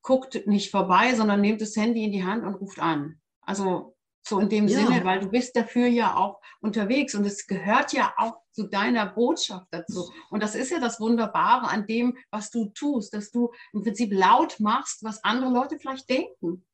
guckt 0.02 0.46
nicht 0.46 0.70
vorbei, 0.70 1.14
sondern 1.14 1.40
nehmt 1.40 1.60
das 1.60 1.76
Handy 1.76 2.04
in 2.04 2.12
die 2.12 2.24
Hand 2.24 2.44
und 2.44 2.54
ruft 2.54 2.80
an. 2.80 3.20
Also 3.40 3.96
so 4.22 4.38
in 4.38 4.48
dem 4.48 4.68
ja. 4.68 4.78
Sinne, 4.78 5.04
weil 5.04 5.20
du 5.20 5.28
bist 5.28 5.56
dafür 5.56 5.86
ja 5.86 6.16
auch 6.16 6.40
unterwegs 6.60 7.14
und 7.14 7.24
es 7.24 7.46
gehört 7.46 7.92
ja 7.92 8.12
auch 8.18 8.41
zu 8.52 8.64
deiner 8.64 9.06
Botschaft 9.06 9.66
dazu. 9.70 10.10
Und 10.30 10.42
das 10.42 10.54
ist 10.54 10.70
ja 10.70 10.78
das 10.78 11.00
Wunderbare 11.00 11.68
an 11.68 11.86
dem, 11.86 12.16
was 12.30 12.50
du 12.50 12.66
tust, 12.66 13.14
dass 13.14 13.30
du 13.30 13.50
im 13.72 13.82
Prinzip 13.82 14.12
laut 14.12 14.60
machst, 14.60 15.02
was 15.02 15.24
andere 15.24 15.50
Leute 15.50 15.78
vielleicht 15.78 16.08
denken. 16.08 16.64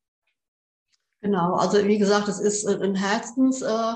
Genau, 1.20 1.54
also 1.54 1.84
wie 1.86 1.98
gesagt, 1.98 2.28
es 2.28 2.38
ist 2.38 2.66
ein 2.66 2.94
Herzens, 2.94 3.62
äh, 3.62 3.94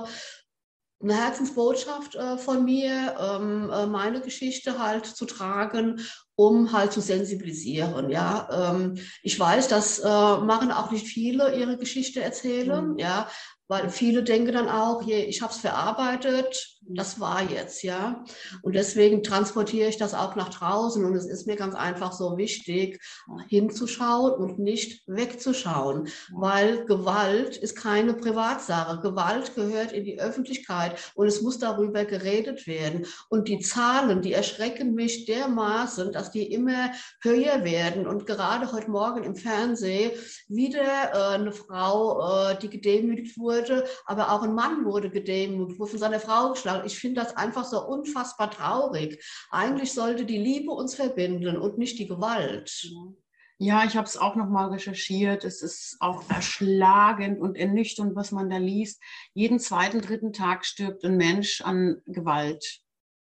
eine 1.03 1.17
Herzensbotschaft 1.17 2.15
äh, 2.15 2.39
von 2.39 2.65
mir, 2.65 3.17
ähm, 3.19 3.71
äh, 3.71 3.87
meine 3.87 4.21
Geschichte 4.21 4.79
halt 4.79 5.07
zu 5.07 5.25
tragen, 5.27 6.01
um 6.37 6.73
halt 6.73 6.93
zu 6.93 7.01
sensibilisieren. 7.01 8.11
Ja, 8.11 8.73
ähm, 8.73 8.99
ich 9.23 9.39
weiß, 9.39 9.69
das 9.69 9.99
äh, 9.99 10.03
machen 10.07 10.71
auch 10.71 10.91
nicht 10.91 11.07
viele 11.07 11.57
ihre 11.57 11.77
Geschichte 11.77 12.23
erzählen. 12.23 12.93
Mhm. 12.93 12.99
Ja, 12.99 13.29
weil 13.69 13.89
viele 13.91 14.23
denken 14.23 14.53
dann 14.53 14.69
auch, 14.69 15.03
je, 15.03 15.25
ich 15.25 15.43
habe 15.43 15.53
es 15.53 15.59
verarbeitet, 15.59 16.79
das 16.89 17.21
war 17.21 17.43
jetzt, 17.43 17.83
ja. 17.83 18.25
Und 18.63 18.75
deswegen 18.75 19.23
transportiere 19.23 19.89
ich 19.89 19.97
das 19.97 20.15
auch 20.15 20.37
nach 20.37 20.51
draußen 20.51 21.05
und 21.05 21.15
es 21.15 21.27
ist 21.27 21.47
mir 21.47 21.57
ganz 21.57 21.75
einfach 21.75 22.13
so 22.13 22.37
wichtig, 22.37 23.01
hinzuschauen 23.49 24.33
und 24.33 24.59
nicht 24.59 25.03
wegzuschauen, 25.07 26.09
weil 26.33 26.85
Gewalt 26.87 27.57
ist 27.57 27.77
keine 27.77 28.15
Privatsache. 28.15 29.01
Gewalt 29.01 29.55
gehört 29.55 29.93
in 29.93 30.05
die 30.05 30.21
Öffentlichkeit 30.21 30.99
und 31.15 31.27
es 31.27 31.43
muss 31.43 31.59
darüber 31.59 32.05
geredet 32.05 32.67
werden. 32.67 33.07
Und 33.29 33.49
die 33.49 33.61
Zahlen, 33.61 34.23
die 34.23 34.33
erschrecken 34.33 34.95
mich 34.95 35.25
dermaßen, 35.25 36.13
dass 36.13 36.31
die 36.31 36.53
immer 36.53 36.93
höher 37.21 37.65
werden. 37.65 38.07
Und 38.07 38.27
gerade 38.27 38.73
heute 38.73 38.91
Morgen 38.91 39.25
im 39.25 39.37
Fernsehen 39.37 40.13
wieder 40.49 40.83
äh, 41.13 41.35
eine 41.35 41.53
Frau, 41.53 42.51
äh, 42.51 42.59
die 42.59 42.71
gedemütigt 42.71 43.39
wurde, 43.39 43.85
aber 44.07 44.33
auch 44.33 44.43
ein 44.43 44.55
Mann 44.55 44.85
wurde 44.85 45.11
gedemütigt, 45.11 45.79
wurde 45.79 45.91
von 45.91 46.01
seiner 46.01 46.21
Frau 46.21 46.53
geschlagen 46.53 46.82
Ich 46.85 46.99
finde 46.99 47.21
das 47.21 47.37
einfach 47.37 47.65
so 47.65 47.85
unfassbar 47.87 48.51
traurig. 48.51 49.25
Eigentlich 49.51 49.93
sollte 49.93 50.25
die 50.25 50.39
Liebe 50.39 50.71
uns 50.71 50.95
verbinden 50.95 51.57
und 51.57 51.79
nicht 51.79 51.99
die 51.99 52.07
Gewalt. 52.07 52.91
Ja, 53.59 53.85
ich 53.85 53.97
habe 53.97 54.07
es 54.07 54.17
auch 54.17 54.35
nochmal 54.35 54.71
recherchiert. 54.71 55.45
Es 55.45 55.63
ist 55.63 55.97
auch 56.01 56.29
erschlagend 56.29 57.41
und 57.41 57.57
ernüchternd, 57.57 58.17
was 58.17 58.33
man 58.33 58.51
da 58.51 58.57
liest. 58.57 59.01
Jeden 59.35 59.61
zweiten, 59.61 60.01
dritten 60.01 60.33
Tag 60.33 60.65
stirbt 60.65 61.05
ein 61.05 61.17
Mensch 61.17 61.61
an 61.61 62.03
Gewalt. 62.07 62.81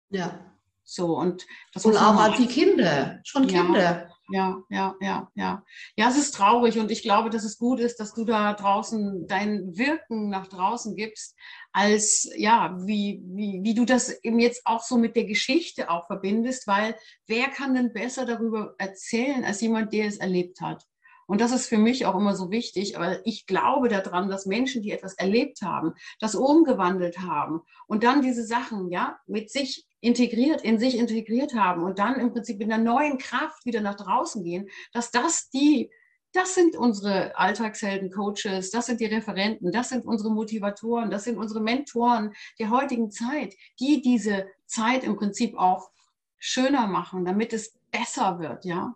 Ja. 0.08 0.46
So, 0.82 1.16
und 1.16 1.46
das 1.72 1.84
und 1.84 1.96
auch 1.96 2.16
an 2.16 2.34
die 2.36 2.46
Kinder, 2.46 3.20
schon 3.22 3.46
Kinder. 3.46 3.80
Ja 3.80 4.09
ja, 4.32 4.62
ja, 4.70 4.94
ja, 5.00 5.30
ja. 5.34 5.64
Ja, 5.96 6.08
es 6.08 6.16
ist 6.16 6.34
traurig 6.34 6.78
und 6.78 6.90
ich 6.90 7.02
glaube, 7.02 7.30
dass 7.30 7.44
es 7.44 7.58
gut 7.58 7.80
ist, 7.80 7.98
dass 7.98 8.14
du 8.14 8.24
da 8.24 8.54
draußen 8.54 9.26
dein 9.26 9.76
Wirken 9.76 10.28
nach 10.28 10.46
draußen 10.46 10.94
gibst, 10.96 11.36
als 11.72 12.30
ja, 12.36 12.76
wie, 12.86 13.22
wie, 13.26 13.60
wie 13.62 13.74
du 13.74 13.84
das 13.84 14.10
eben 14.22 14.38
jetzt 14.38 14.62
auch 14.66 14.82
so 14.82 14.98
mit 14.98 15.16
der 15.16 15.24
Geschichte 15.24 15.90
auch 15.90 16.06
verbindest, 16.06 16.66
weil 16.66 16.96
wer 17.26 17.48
kann 17.48 17.74
denn 17.74 17.92
besser 17.92 18.24
darüber 18.24 18.74
erzählen 18.78 19.44
als 19.44 19.60
jemand, 19.60 19.92
der 19.92 20.06
es 20.06 20.18
erlebt 20.18 20.60
hat? 20.60 20.86
Und 21.26 21.40
das 21.40 21.52
ist 21.52 21.68
für 21.68 21.78
mich 21.78 22.06
auch 22.06 22.16
immer 22.16 22.34
so 22.34 22.50
wichtig, 22.50 22.94
weil 22.98 23.22
ich 23.24 23.46
glaube 23.46 23.88
daran, 23.88 24.28
dass 24.28 24.46
Menschen, 24.46 24.82
die 24.82 24.90
etwas 24.90 25.14
erlebt 25.14 25.62
haben, 25.62 25.92
das 26.18 26.34
umgewandelt 26.34 27.20
haben 27.20 27.60
und 27.86 28.02
dann 28.02 28.22
diese 28.22 28.44
Sachen, 28.44 28.90
ja, 28.90 29.18
mit 29.26 29.48
sich 29.50 29.86
integriert, 30.00 30.62
in 30.62 30.78
sich 30.78 30.96
integriert 30.96 31.54
haben 31.54 31.82
und 31.82 31.98
dann 31.98 32.18
im 32.18 32.32
Prinzip 32.32 32.60
in 32.60 32.72
einer 32.72 32.82
neuen 32.82 33.18
Kraft 33.18 33.64
wieder 33.66 33.80
nach 33.80 33.96
draußen 33.96 34.42
gehen, 34.42 34.68
dass 34.92 35.10
das 35.10 35.50
die, 35.50 35.90
das 36.32 36.54
sind 36.54 36.76
unsere 36.76 37.36
Alltagshelden, 37.36 38.10
Coaches, 38.10 38.70
das 38.70 38.86
sind 38.86 39.00
die 39.00 39.06
Referenten, 39.06 39.72
das 39.72 39.90
sind 39.90 40.06
unsere 40.06 40.30
Motivatoren, 40.30 41.10
das 41.10 41.24
sind 41.24 41.38
unsere 41.38 41.60
Mentoren 41.60 42.32
der 42.58 42.70
heutigen 42.70 43.10
Zeit, 43.10 43.54
die 43.78 44.00
diese 44.00 44.46
Zeit 44.66 45.04
im 45.04 45.16
Prinzip 45.16 45.56
auch 45.58 45.90
schöner 46.38 46.86
machen, 46.86 47.24
damit 47.24 47.52
es 47.52 47.74
besser 47.90 48.38
wird, 48.38 48.64
ja. 48.64 48.94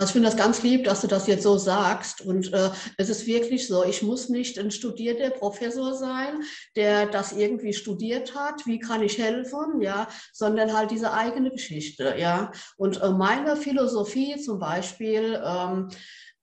Also 0.00 0.12
ich 0.12 0.12
finde 0.14 0.30
das 0.30 0.38
ganz 0.38 0.62
lieb, 0.62 0.84
dass 0.84 1.02
du 1.02 1.08
das 1.08 1.26
jetzt 1.26 1.42
so 1.42 1.58
sagst. 1.58 2.22
Und 2.22 2.54
äh, 2.54 2.70
es 2.96 3.10
ist 3.10 3.26
wirklich 3.26 3.68
so, 3.68 3.84
ich 3.84 4.00
muss 4.00 4.30
nicht 4.30 4.58
ein 4.58 4.70
studierter 4.70 5.28
Professor 5.28 5.94
sein, 5.94 6.40
der 6.74 7.04
das 7.04 7.32
irgendwie 7.32 7.74
studiert 7.74 8.34
hat, 8.34 8.64
wie 8.64 8.78
kann 8.78 9.02
ich 9.02 9.18
helfen, 9.18 9.82
ja, 9.82 10.08
sondern 10.32 10.72
halt 10.74 10.90
diese 10.90 11.12
eigene 11.12 11.50
Geschichte, 11.50 12.14
ja. 12.18 12.50
Und 12.78 13.02
äh, 13.02 13.10
meine 13.10 13.56
Philosophie 13.56 14.40
zum 14.40 14.58
Beispiel, 14.58 15.38
ähm, 15.44 15.90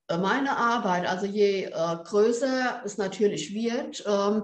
äh, 0.07 0.19
meine 0.19 0.55
Arbeit, 0.55 1.07
also 1.07 1.25
je 1.25 1.63
äh, 1.63 1.71
größer 2.03 2.83
es 2.85 2.99
natürlich 2.99 3.55
wird, 3.55 4.03
ähm, 4.05 4.43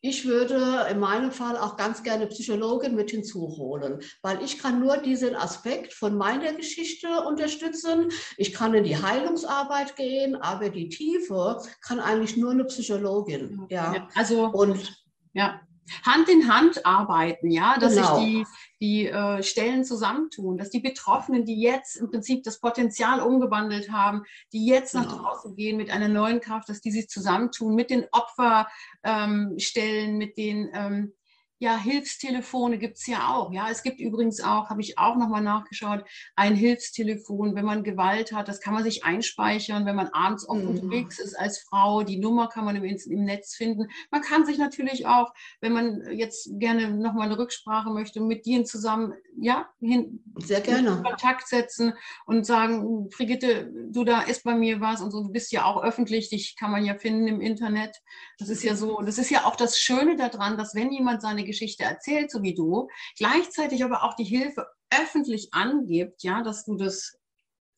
ich 0.00 0.26
würde 0.26 0.86
in 0.90 0.98
meinem 0.98 1.30
Fall 1.30 1.56
auch 1.56 1.76
ganz 1.76 2.02
gerne 2.02 2.26
Psychologin 2.26 2.94
mit 2.94 3.10
hinzuholen, 3.10 4.00
weil 4.22 4.42
ich 4.42 4.58
kann 4.58 4.80
nur 4.80 4.96
diesen 4.98 5.36
Aspekt 5.36 5.92
von 5.92 6.16
meiner 6.16 6.52
Geschichte 6.54 7.08
unterstützen. 7.26 8.08
Ich 8.36 8.52
kann 8.52 8.74
in 8.74 8.84
die 8.84 9.00
Heilungsarbeit 9.00 9.96
gehen, 9.96 10.36
aber 10.36 10.70
die 10.70 10.88
Tiefe 10.88 11.62
kann 11.82 12.00
eigentlich 12.00 12.36
nur 12.36 12.52
eine 12.52 12.64
Psychologin. 12.64 13.66
Ja, 13.68 13.94
ja 13.94 14.08
also 14.14 14.46
und 14.46 15.04
ja. 15.32 15.60
Hand 16.04 16.28
in 16.28 16.52
Hand 16.52 16.86
arbeiten, 16.86 17.50
ja, 17.50 17.78
dass 17.78 17.94
genau. 17.94 18.18
sich 18.18 18.24
die, 18.24 18.46
die 18.80 19.06
äh, 19.06 19.42
Stellen 19.42 19.84
zusammentun, 19.84 20.56
dass 20.56 20.70
die 20.70 20.80
Betroffenen, 20.80 21.44
die 21.44 21.60
jetzt 21.60 21.96
im 21.96 22.10
Prinzip 22.10 22.44
das 22.44 22.60
Potenzial 22.60 23.20
umgewandelt 23.20 23.90
haben, 23.90 24.22
die 24.52 24.66
jetzt 24.66 24.94
nach 24.94 25.08
genau. 25.08 25.22
draußen 25.22 25.54
gehen 25.56 25.76
mit 25.76 25.90
einer 25.90 26.08
neuen 26.08 26.40
Kraft, 26.40 26.68
dass 26.68 26.80
die 26.80 26.90
sich 26.90 27.08
zusammentun 27.08 27.74
mit 27.74 27.90
den 27.90 28.06
Opferstellen, 28.12 30.10
ähm, 30.10 30.18
mit 30.18 30.36
den 30.36 30.70
ähm, 30.72 31.12
ja, 31.60 31.76
Hilfstelefone 31.76 32.78
gibt 32.78 32.96
es 32.96 33.06
ja 33.06 33.28
auch. 33.28 33.52
Ja, 33.52 33.68
es 33.70 33.82
gibt 33.82 34.00
übrigens 34.00 34.40
auch, 34.40 34.70
habe 34.70 34.80
ich 34.80 34.98
auch 34.98 35.16
nochmal 35.16 35.42
nachgeschaut, 35.42 36.06
ein 36.34 36.54
Hilfstelefon, 36.54 37.54
wenn 37.54 37.66
man 37.66 37.84
Gewalt 37.84 38.32
hat, 38.32 38.48
das 38.48 38.62
kann 38.62 38.72
man 38.72 38.82
sich 38.82 39.04
einspeichern, 39.04 39.84
wenn 39.84 39.94
man 39.94 40.08
abends 40.08 40.48
auch 40.48 40.54
mhm. 40.54 40.68
unterwegs 40.68 41.18
ist 41.18 41.34
als 41.38 41.58
Frau. 41.58 42.02
Die 42.02 42.16
Nummer 42.16 42.48
kann 42.48 42.64
man 42.64 42.76
im, 42.76 42.84
im, 42.84 43.24
Netz 43.24 43.54
finden. 43.54 43.88
Man 44.10 44.22
kann 44.22 44.46
sich 44.46 44.56
natürlich 44.56 45.06
auch, 45.06 45.34
wenn 45.60 45.74
man 45.74 46.02
jetzt 46.12 46.48
gerne 46.58 46.92
nochmal 46.94 47.26
eine 47.26 47.38
Rücksprache 47.38 47.90
möchte, 47.90 48.22
mit 48.22 48.46
dir 48.46 48.64
zusammen, 48.64 49.12
ja, 49.38 49.68
hin, 49.80 50.24
sehr 50.38 50.62
gerne 50.62 50.88
in 50.88 51.02
Kontakt 51.02 51.46
setzen 51.46 51.92
und 52.24 52.46
sagen, 52.46 53.10
Brigitte, 53.10 53.70
du 53.90 54.04
da 54.04 54.22
ist 54.22 54.44
bei 54.44 54.54
mir 54.54 54.80
was 54.80 55.02
und 55.02 55.10
so, 55.10 55.24
du 55.24 55.28
bist 55.30 55.52
ja 55.52 55.66
auch 55.66 55.82
öffentlich, 55.82 56.30
dich 56.30 56.56
kann 56.56 56.70
man 56.70 56.86
ja 56.86 56.94
finden 56.94 57.28
im 57.28 57.42
Internet. 57.42 57.94
Das 58.38 58.48
ist 58.48 58.62
ja 58.62 58.74
so, 58.74 59.02
das 59.02 59.18
ist 59.18 59.28
ja 59.28 59.44
auch 59.44 59.56
das 59.56 59.78
Schöne 59.78 60.16
daran, 60.16 60.56
dass 60.56 60.74
wenn 60.74 60.90
jemand 60.90 61.20
seine 61.20 61.49
Geschichte 61.50 61.84
erzählt, 61.84 62.30
so 62.30 62.42
wie 62.42 62.54
du, 62.54 62.88
gleichzeitig 63.16 63.84
aber 63.84 64.04
auch 64.04 64.14
die 64.14 64.24
Hilfe 64.24 64.66
öffentlich 64.90 65.52
angibt, 65.52 66.22
ja, 66.22 66.42
dass 66.42 66.64
du 66.64 66.76
das 66.76 67.18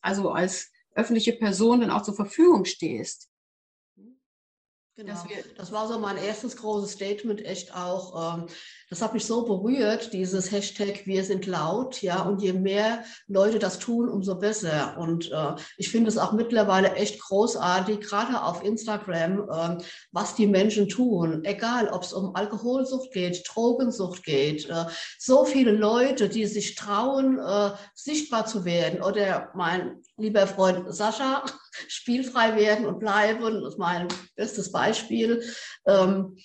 also 0.01 0.31
als 0.31 0.71
öffentliche 0.95 1.33
Person 1.33 1.81
dann 1.81 1.91
auch 1.91 2.03
zur 2.03 2.15
Verfügung 2.15 2.65
stehst. 2.65 3.29
Genau. 4.95 5.25
Das 5.57 5.71
war 5.71 5.87
so 5.87 5.97
mein 5.97 6.17
erstes 6.17 6.55
großes 6.55 6.91
Statement, 6.91 7.43
echt 7.43 7.73
auch. 7.73 8.37
Ähm, 8.37 8.47
das 8.93 9.01
hat 9.01 9.15
mich 9.15 9.25
so 9.25 9.43
berührt, 9.43 10.13
dieses 10.13 10.51
Hashtag 10.51 11.07
Wir 11.07 11.23
sind 11.23 11.47
laut, 11.47 12.03
ja. 12.03 12.21
Und 12.21 12.43
je 12.43 12.53
mehr 12.53 13.03
Leute 13.27 13.57
das 13.57 13.79
tun, 13.79 14.07
umso 14.07 14.35
besser. 14.35 14.97
Und 14.99 15.31
äh, 15.31 15.55
ich 15.77 15.89
finde 15.89 16.09
es 16.09 16.19
auch 16.19 16.31
mittlerweile 16.31 16.93
echt 16.93 17.19
großartig, 17.19 18.01
gerade 18.01 18.43
auf 18.43 18.63
Instagram, 18.63 19.49
äh, 19.49 19.83
was 20.11 20.35
die 20.35 20.45
Menschen 20.45 20.89
tun. 20.89 21.43
Egal, 21.43 21.87
ob 21.87 22.03
es 22.03 22.13
um 22.13 22.35
Alkoholsucht 22.35 23.11
geht, 23.11 23.43
Drogensucht 23.51 24.23
geht. 24.23 24.69
Äh, 24.69 24.85
so 25.17 25.43
viele 25.43 25.71
Leute, 25.71 26.29
die 26.29 26.45
sich 26.45 26.75
trauen, 26.75 27.39
äh, 27.39 27.71
sichtbar 27.95 28.45
zu 28.45 28.63
werden. 28.63 29.01
Oder 29.01 29.49
mein 29.55 30.03
lieber 30.17 30.45
Freund 30.45 30.93
Sascha, 30.93 31.43
spielfrei 31.87 32.55
werden 32.55 32.85
und 32.85 32.99
bleiben, 32.99 33.41
das 33.41 33.73
ist 33.73 33.79
mein 33.79 34.07
bestes 34.35 34.71
Beispiel. 34.71 35.41
Ähm, 35.87 36.37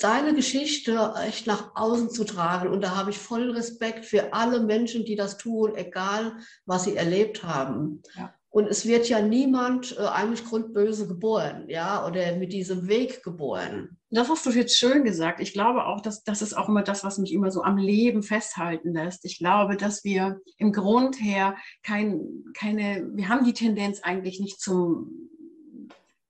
seine 0.00 0.32
Geschichte 0.32 1.12
echt 1.26 1.48
nach 1.48 1.72
außen 1.74 2.10
zu 2.10 2.22
tragen. 2.22 2.68
Und 2.68 2.82
da 2.82 2.94
habe 2.94 3.10
ich 3.10 3.18
voll 3.18 3.50
Respekt 3.50 4.04
für 4.04 4.32
alle 4.32 4.60
Menschen, 4.60 5.04
die 5.04 5.16
das 5.16 5.38
tun, 5.38 5.74
egal 5.74 6.36
was 6.66 6.84
sie 6.84 6.94
erlebt 6.94 7.42
haben. 7.42 8.00
Ja. 8.14 8.32
Und 8.50 8.68
es 8.68 8.86
wird 8.86 9.08
ja 9.08 9.20
niemand 9.20 9.96
äh, 9.98 10.02
eigentlich 10.06 10.44
grundböse 10.44 11.08
geboren, 11.08 11.64
ja, 11.68 12.06
oder 12.06 12.36
mit 12.36 12.52
diesem 12.52 12.86
Weg 12.86 13.24
geboren. 13.24 13.98
Das 14.10 14.28
hast 14.28 14.46
du 14.46 14.50
jetzt 14.50 14.78
schön 14.78 15.02
gesagt. 15.02 15.40
Ich 15.40 15.52
glaube 15.52 15.84
auch, 15.84 16.00
dass 16.00 16.22
das 16.22 16.42
ist 16.42 16.56
auch 16.56 16.68
immer 16.68 16.82
das, 16.82 17.02
was 17.02 17.18
mich 17.18 17.32
immer 17.32 17.50
so 17.50 17.62
am 17.62 17.76
Leben 17.76 18.22
festhalten 18.22 18.94
lässt. 18.94 19.24
Ich 19.24 19.38
glaube, 19.38 19.76
dass 19.76 20.04
wir 20.04 20.40
im 20.58 20.72
Grund 20.72 21.20
her 21.20 21.56
kein, 21.82 22.44
keine, 22.54 23.10
wir 23.14 23.28
haben 23.28 23.44
die 23.44 23.52
Tendenz 23.52 24.00
eigentlich 24.02 24.38
nicht 24.38 24.60
zum 24.60 25.28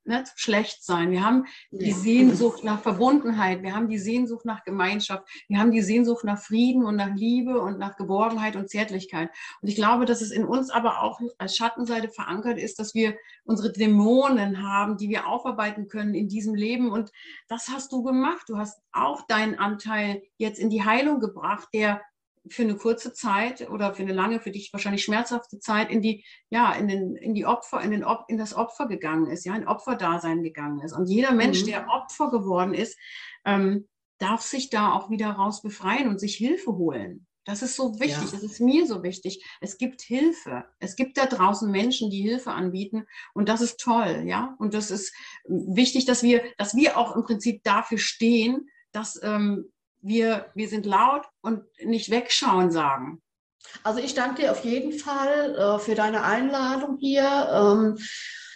ne, 0.08 0.24
schlecht 0.34 0.82
sein. 0.82 1.10
Wir 1.10 1.22
haben 1.22 1.46
die 1.70 1.92
Sehnsucht 1.92 2.64
nach 2.64 2.80
Verbundenheit, 2.80 3.62
wir 3.62 3.74
haben 3.74 3.88
die 3.88 3.98
Sehnsucht 3.98 4.44
nach 4.44 4.64
Gemeinschaft, 4.64 5.28
wir 5.48 5.58
haben 5.58 5.70
die 5.70 5.82
Sehnsucht 5.82 6.24
nach 6.24 6.40
Frieden 6.40 6.84
und 6.84 6.96
nach 6.96 7.14
Liebe 7.14 7.60
und 7.60 7.78
nach 7.78 7.96
Geborgenheit 7.96 8.56
und 8.56 8.70
Zärtlichkeit. 8.70 9.30
Und 9.60 9.68
ich 9.68 9.76
glaube, 9.76 10.06
dass 10.06 10.20
es 10.20 10.30
in 10.30 10.44
uns 10.44 10.70
aber 10.70 11.02
auch 11.02 11.20
als 11.36 11.56
Schattenseite 11.56 12.08
verankert 12.08 12.58
ist, 12.58 12.78
dass 12.78 12.94
wir 12.94 13.16
unsere 13.44 13.70
Dämonen 13.72 14.62
haben, 14.62 14.96
die 14.96 15.08
wir 15.10 15.26
aufarbeiten 15.28 15.88
können 15.88 16.14
in 16.14 16.28
diesem 16.28 16.54
Leben. 16.54 16.90
Und 16.90 17.12
das 17.46 17.68
hast 17.68 17.92
du 17.92 18.02
gemacht. 18.02 18.48
Du 18.48 18.56
hast 18.56 18.80
auch 18.92 19.26
deinen 19.26 19.58
Anteil 19.58 20.22
jetzt 20.38 20.58
in 20.58 20.70
die 20.70 20.84
Heilung 20.84 21.20
gebracht, 21.20 21.68
der 21.74 22.00
für 22.48 22.62
eine 22.62 22.76
kurze 22.76 23.12
Zeit 23.12 23.68
oder 23.70 23.94
für 23.94 24.02
eine 24.02 24.12
lange, 24.12 24.40
für 24.40 24.50
dich 24.50 24.72
wahrscheinlich 24.72 25.04
schmerzhafte 25.04 25.58
Zeit 25.58 25.90
in 25.90 26.02
die, 26.02 26.24
ja, 26.50 26.72
in 26.72 26.88
den, 26.88 27.16
in 27.16 27.34
die 27.34 27.46
Opfer, 27.46 27.80
in 27.80 27.90
den, 27.90 28.04
in 28.28 28.38
das 28.38 28.54
Opfer 28.54 28.86
gegangen 28.86 29.26
ist, 29.26 29.44
ja, 29.44 29.52
ein 29.52 29.68
Opferdasein 29.68 30.42
gegangen 30.42 30.80
ist. 30.80 30.92
Und 30.92 31.06
jeder 31.06 31.32
Mensch, 31.32 31.62
mhm. 31.62 31.66
der 31.66 31.88
Opfer 31.88 32.30
geworden 32.30 32.74
ist, 32.74 32.98
ähm, 33.44 33.88
darf 34.18 34.42
sich 34.42 34.70
da 34.70 34.92
auch 34.92 35.10
wieder 35.10 35.30
raus 35.30 35.62
befreien 35.62 36.08
und 36.08 36.18
sich 36.18 36.36
Hilfe 36.36 36.72
holen. 36.72 37.26
Das 37.44 37.62
ist 37.62 37.76
so 37.76 37.98
wichtig, 37.98 38.24
ja. 38.24 38.30
das 38.32 38.42
ist 38.42 38.60
mir 38.60 38.86
so 38.86 39.02
wichtig. 39.02 39.42
Es 39.62 39.78
gibt 39.78 40.02
Hilfe. 40.02 40.66
Es 40.80 40.96
gibt 40.96 41.16
da 41.16 41.24
draußen 41.24 41.70
Menschen, 41.70 42.10
die 42.10 42.20
Hilfe 42.20 42.50
anbieten 42.50 43.06
und 43.32 43.48
das 43.48 43.62
ist 43.62 43.80
toll, 43.80 44.24
ja. 44.26 44.54
Und 44.58 44.74
das 44.74 44.90
ist 44.90 45.14
wichtig, 45.46 46.04
dass 46.04 46.22
wir, 46.22 46.42
dass 46.58 46.76
wir 46.76 46.98
auch 46.98 47.16
im 47.16 47.22
Prinzip 47.22 47.62
dafür 47.62 47.96
stehen, 47.96 48.68
dass 48.92 49.18
ähm, 49.22 49.72
wir, 50.00 50.46
wir 50.54 50.68
sind 50.68 50.86
laut 50.86 51.26
und 51.40 51.64
nicht 51.84 52.10
wegschauen 52.10 52.70
sagen. 52.70 53.22
Also 53.82 54.00
ich 54.00 54.14
danke 54.14 54.42
dir 54.42 54.52
auf 54.52 54.64
jeden 54.64 54.92
Fall 54.92 55.54
äh, 55.54 55.78
für 55.78 55.94
deine 55.94 56.22
Einladung 56.22 56.96
hier. 56.98 57.48
Ähm, 57.52 57.98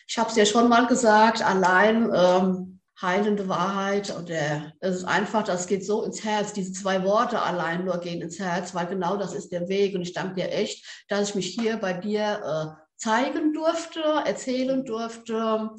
ich 0.06 0.18
habe 0.18 0.30
es 0.30 0.36
ja 0.36 0.46
schon 0.46 0.68
mal 0.68 0.86
gesagt, 0.86 1.42
allein 1.42 2.10
ähm, 2.14 2.80
heilende 3.00 3.48
Wahrheit 3.48 4.14
und 4.14 4.28
der, 4.28 4.72
es 4.80 4.96
ist 4.96 5.04
einfach, 5.04 5.42
das 5.42 5.66
geht 5.66 5.84
so 5.84 6.04
ins 6.04 6.24
Herz. 6.24 6.52
Diese 6.52 6.72
zwei 6.72 7.02
Worte 7.04 7.42
allein 7.42 7.84
nur 7.84 7.98
gehen 7.98 8.22
ins 8.22 8.38
Herz, 8.38 8.74
weil 8.74 8.86
genau 8.86 9.16
das 9.16 9.34
ist 9.34 9.50
der 9.52 9.68
Weg. 9.68 9.94
Und 9.94 10.02
ich 10.02 10.12
danke 10.12 10.36
dir 10.36 10.52
echt, 10.52 11.04
dass 11.08 11.30
ich 11.30 11.34
mich 11.34 11.46
hier 11.48 11.76
bei 11.78 11.92
dir 11.92 12.76
äh, 12.78 12.82
zeigen 12.96 13.52
durfte, 13.52 14.00
erzählen 14.24 14.84
durfte. 14.84 15.70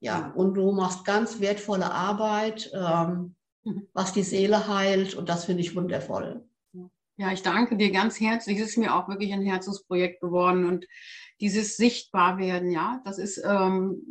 Ja, 0.00 0.32
und 0.34 0.54
du 0.54 0.72
machst 0.72 1.04
ganz 1.04 1.40
wertvolle 1.40 1.90
Arbeit, 1.90 2.70
ähm. 2.74 3.36
Was 3.92 4.12
die 4.12 4.22
Seele 4.22 4.68
heilt. 4.68 5.14
Und 5.14 5.28
das 5.28 5.44
finde 5.44 5.62
ich 5.62 5.74
wundervoll. 5.74 6.44
Ja, 7.16 7.32
ich 7.32 7.42
danke 7.42 7.76
dir 7.76 7.92
ganz 7.92 8.18
herzlich. 8.18 8.58
Es 8.58 8.70
ist 8.70 8.76
mir 8.76 8.94
auch 8.94 9.08
wirklich 9.08 9.32
ein 9.32 9.42
Herzensprojekt 9.42 10.20
geworden 10.20 10.64
und 10.64 10.86
dieses 11.40 11.76
Sichtbarwerden, 11.76 12.70
ja, 12.70 13.00
das 13.04 13.18
ist 13.18 13.42
ähm, 13.44 14.02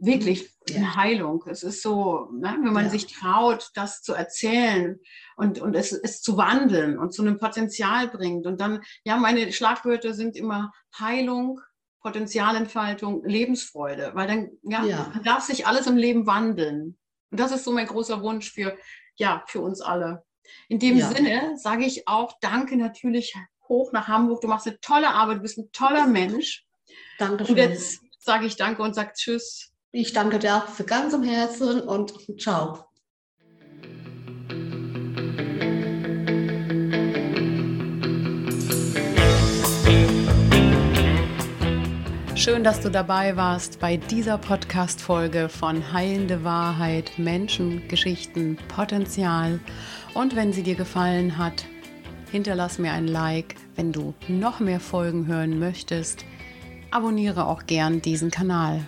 wirklich 0.00 0.54
ja. 0.68 0.76
eine 0.76 0.96
Heilung. 0.96 1.44
Es 1.46 1.62
ist 1.62 1.82
so, 1.82 2.30
ne, 2.32 2.56
wenn 2.62 2.72
man 2.72 2.84
ja. 2.84 2.90
sich 2.90 3.06
traut, 3.06 3.70
das 3.74 4.02
zu 4.02 4.14
erzählen 4.14 4.98
und, 5.36 5.60
und 5.60 5.74
es, 5.74 5.92
es 5.92 6.22
zu 6.22 6.36
wandeln 6.36 6.98
und 6.98 7.12
zu 7.12 7.22
einem 7.22 7.38
Potenzial 7.38 8.08
bringt. 8.08 8.46
Und 8.46 8.60
dann, 8.60 8.82
ja, 9.04 9.16
meine 9.16 9.52
Schlagwörter 9.52 10.14
sind 10.14 10.36
immer 10.36 10.72
Heilung, 10.98 11.60
Potenzialentfaltung, 12.00 13.24
Lebensfreude, 13.24 14.12
weil 14.14 14.28
dann 14.28 14.50
ja, 14.62 14.84
ja. 14.84 15.12
darf 15.24 15.42
sich 15.42 15.66
alles 15.66 15.86
im 15.86 15.96
Leben 15.96 16.26
wandeln. 16.26 16.96
Und 17.30 17.40
das 17.40 17.52
ist 17.52 17.64
so 17.64 17.72
mein 17.72 17.86
großer 17.86 18.22
Wunsch 18.22 18.52
für, 18.52 18.76
ja, 19.16 19.42
für 19.46 19.60
uns 19.60 19.80
alle. 19.80 20.24
In 20.68 20.78
dem 20.78 20.98
ja. 20.98 21.10
Sinne 21.10 21.56
sage 21.56 21.84
ich 21.84 22.06
auch 22.08 22.34
Danke 22.40 22.76
natürlich 22.76 23.34
hoch 23.68 23.92
nach 23.92 24.08
Hamburg. 24.08 24.40
Du 24.40 24.48
machst 24.48 24.66
eine 24.66 24.80
tolle 24.80 25.08
Arbeit, 25.08 25.38
du 25.38 25.42
bist 25.42 25.58
ein 25.58 25.70
toller 25.72 26.06
Mensch. 26.06 26.64
Danke 27.18 27.44
schön. 27.44 27.54
Und 27.54 27.58
jetzt 27.58 28.00
sage 28.18 28.46
ich 28.46 28.56
Danke 28.56 28.82
und 28.82 28.94
sage 28.94 29.12
Tschüss. 29.14 29.72
Ich 29.92 30.12
danke 30.12 30.38
dir 30.38 30.62
für 30.74 30.84
ganzem 30.84 31.22
Herzen 31.22 31.80
und 31.80 32.12
ciao. 32.38 32.86
Schön, 42.46 42.62
dass 42.62 42.78
du 42.78 42.92
dabei 42.92 43.36
warst 43.36 43.80
bei 43.80 43.96
dieser 43.96 44.38
Podcast-Folge 44.38 45.48
von 45.48 45.92
Heilende 45.92 46.44
Wahrheit, 46.44 47.10
Menschen, 47.18 47.88
Geschichten, 47.88 48.56
Potenzial. 48.68 49.58
Und 50.14 50.36
wenn 50.36 50.52
sie 50.52 50.62
dir 50.62 50.76
gefallen 50.76 51.38
hat, 51.38 51.64
hinterlass 52.30 52.78
mir 52.78 52.92
ein 52.92 53.08
Like. 53.08 53.56
Wenn 53.74 53.90
du 53.90 54.14
noch 54.28 54.60
mehr 54.60 54.78
Folgen 54.78 55.26
hören 55.26 55.58
möchtest, 55.58 56.24
abonniere 56.92 57.48
auch 57.48 57.66
gern 57.66 58.00
diesen 58.00 58.30
Kanal. 58.30 58.80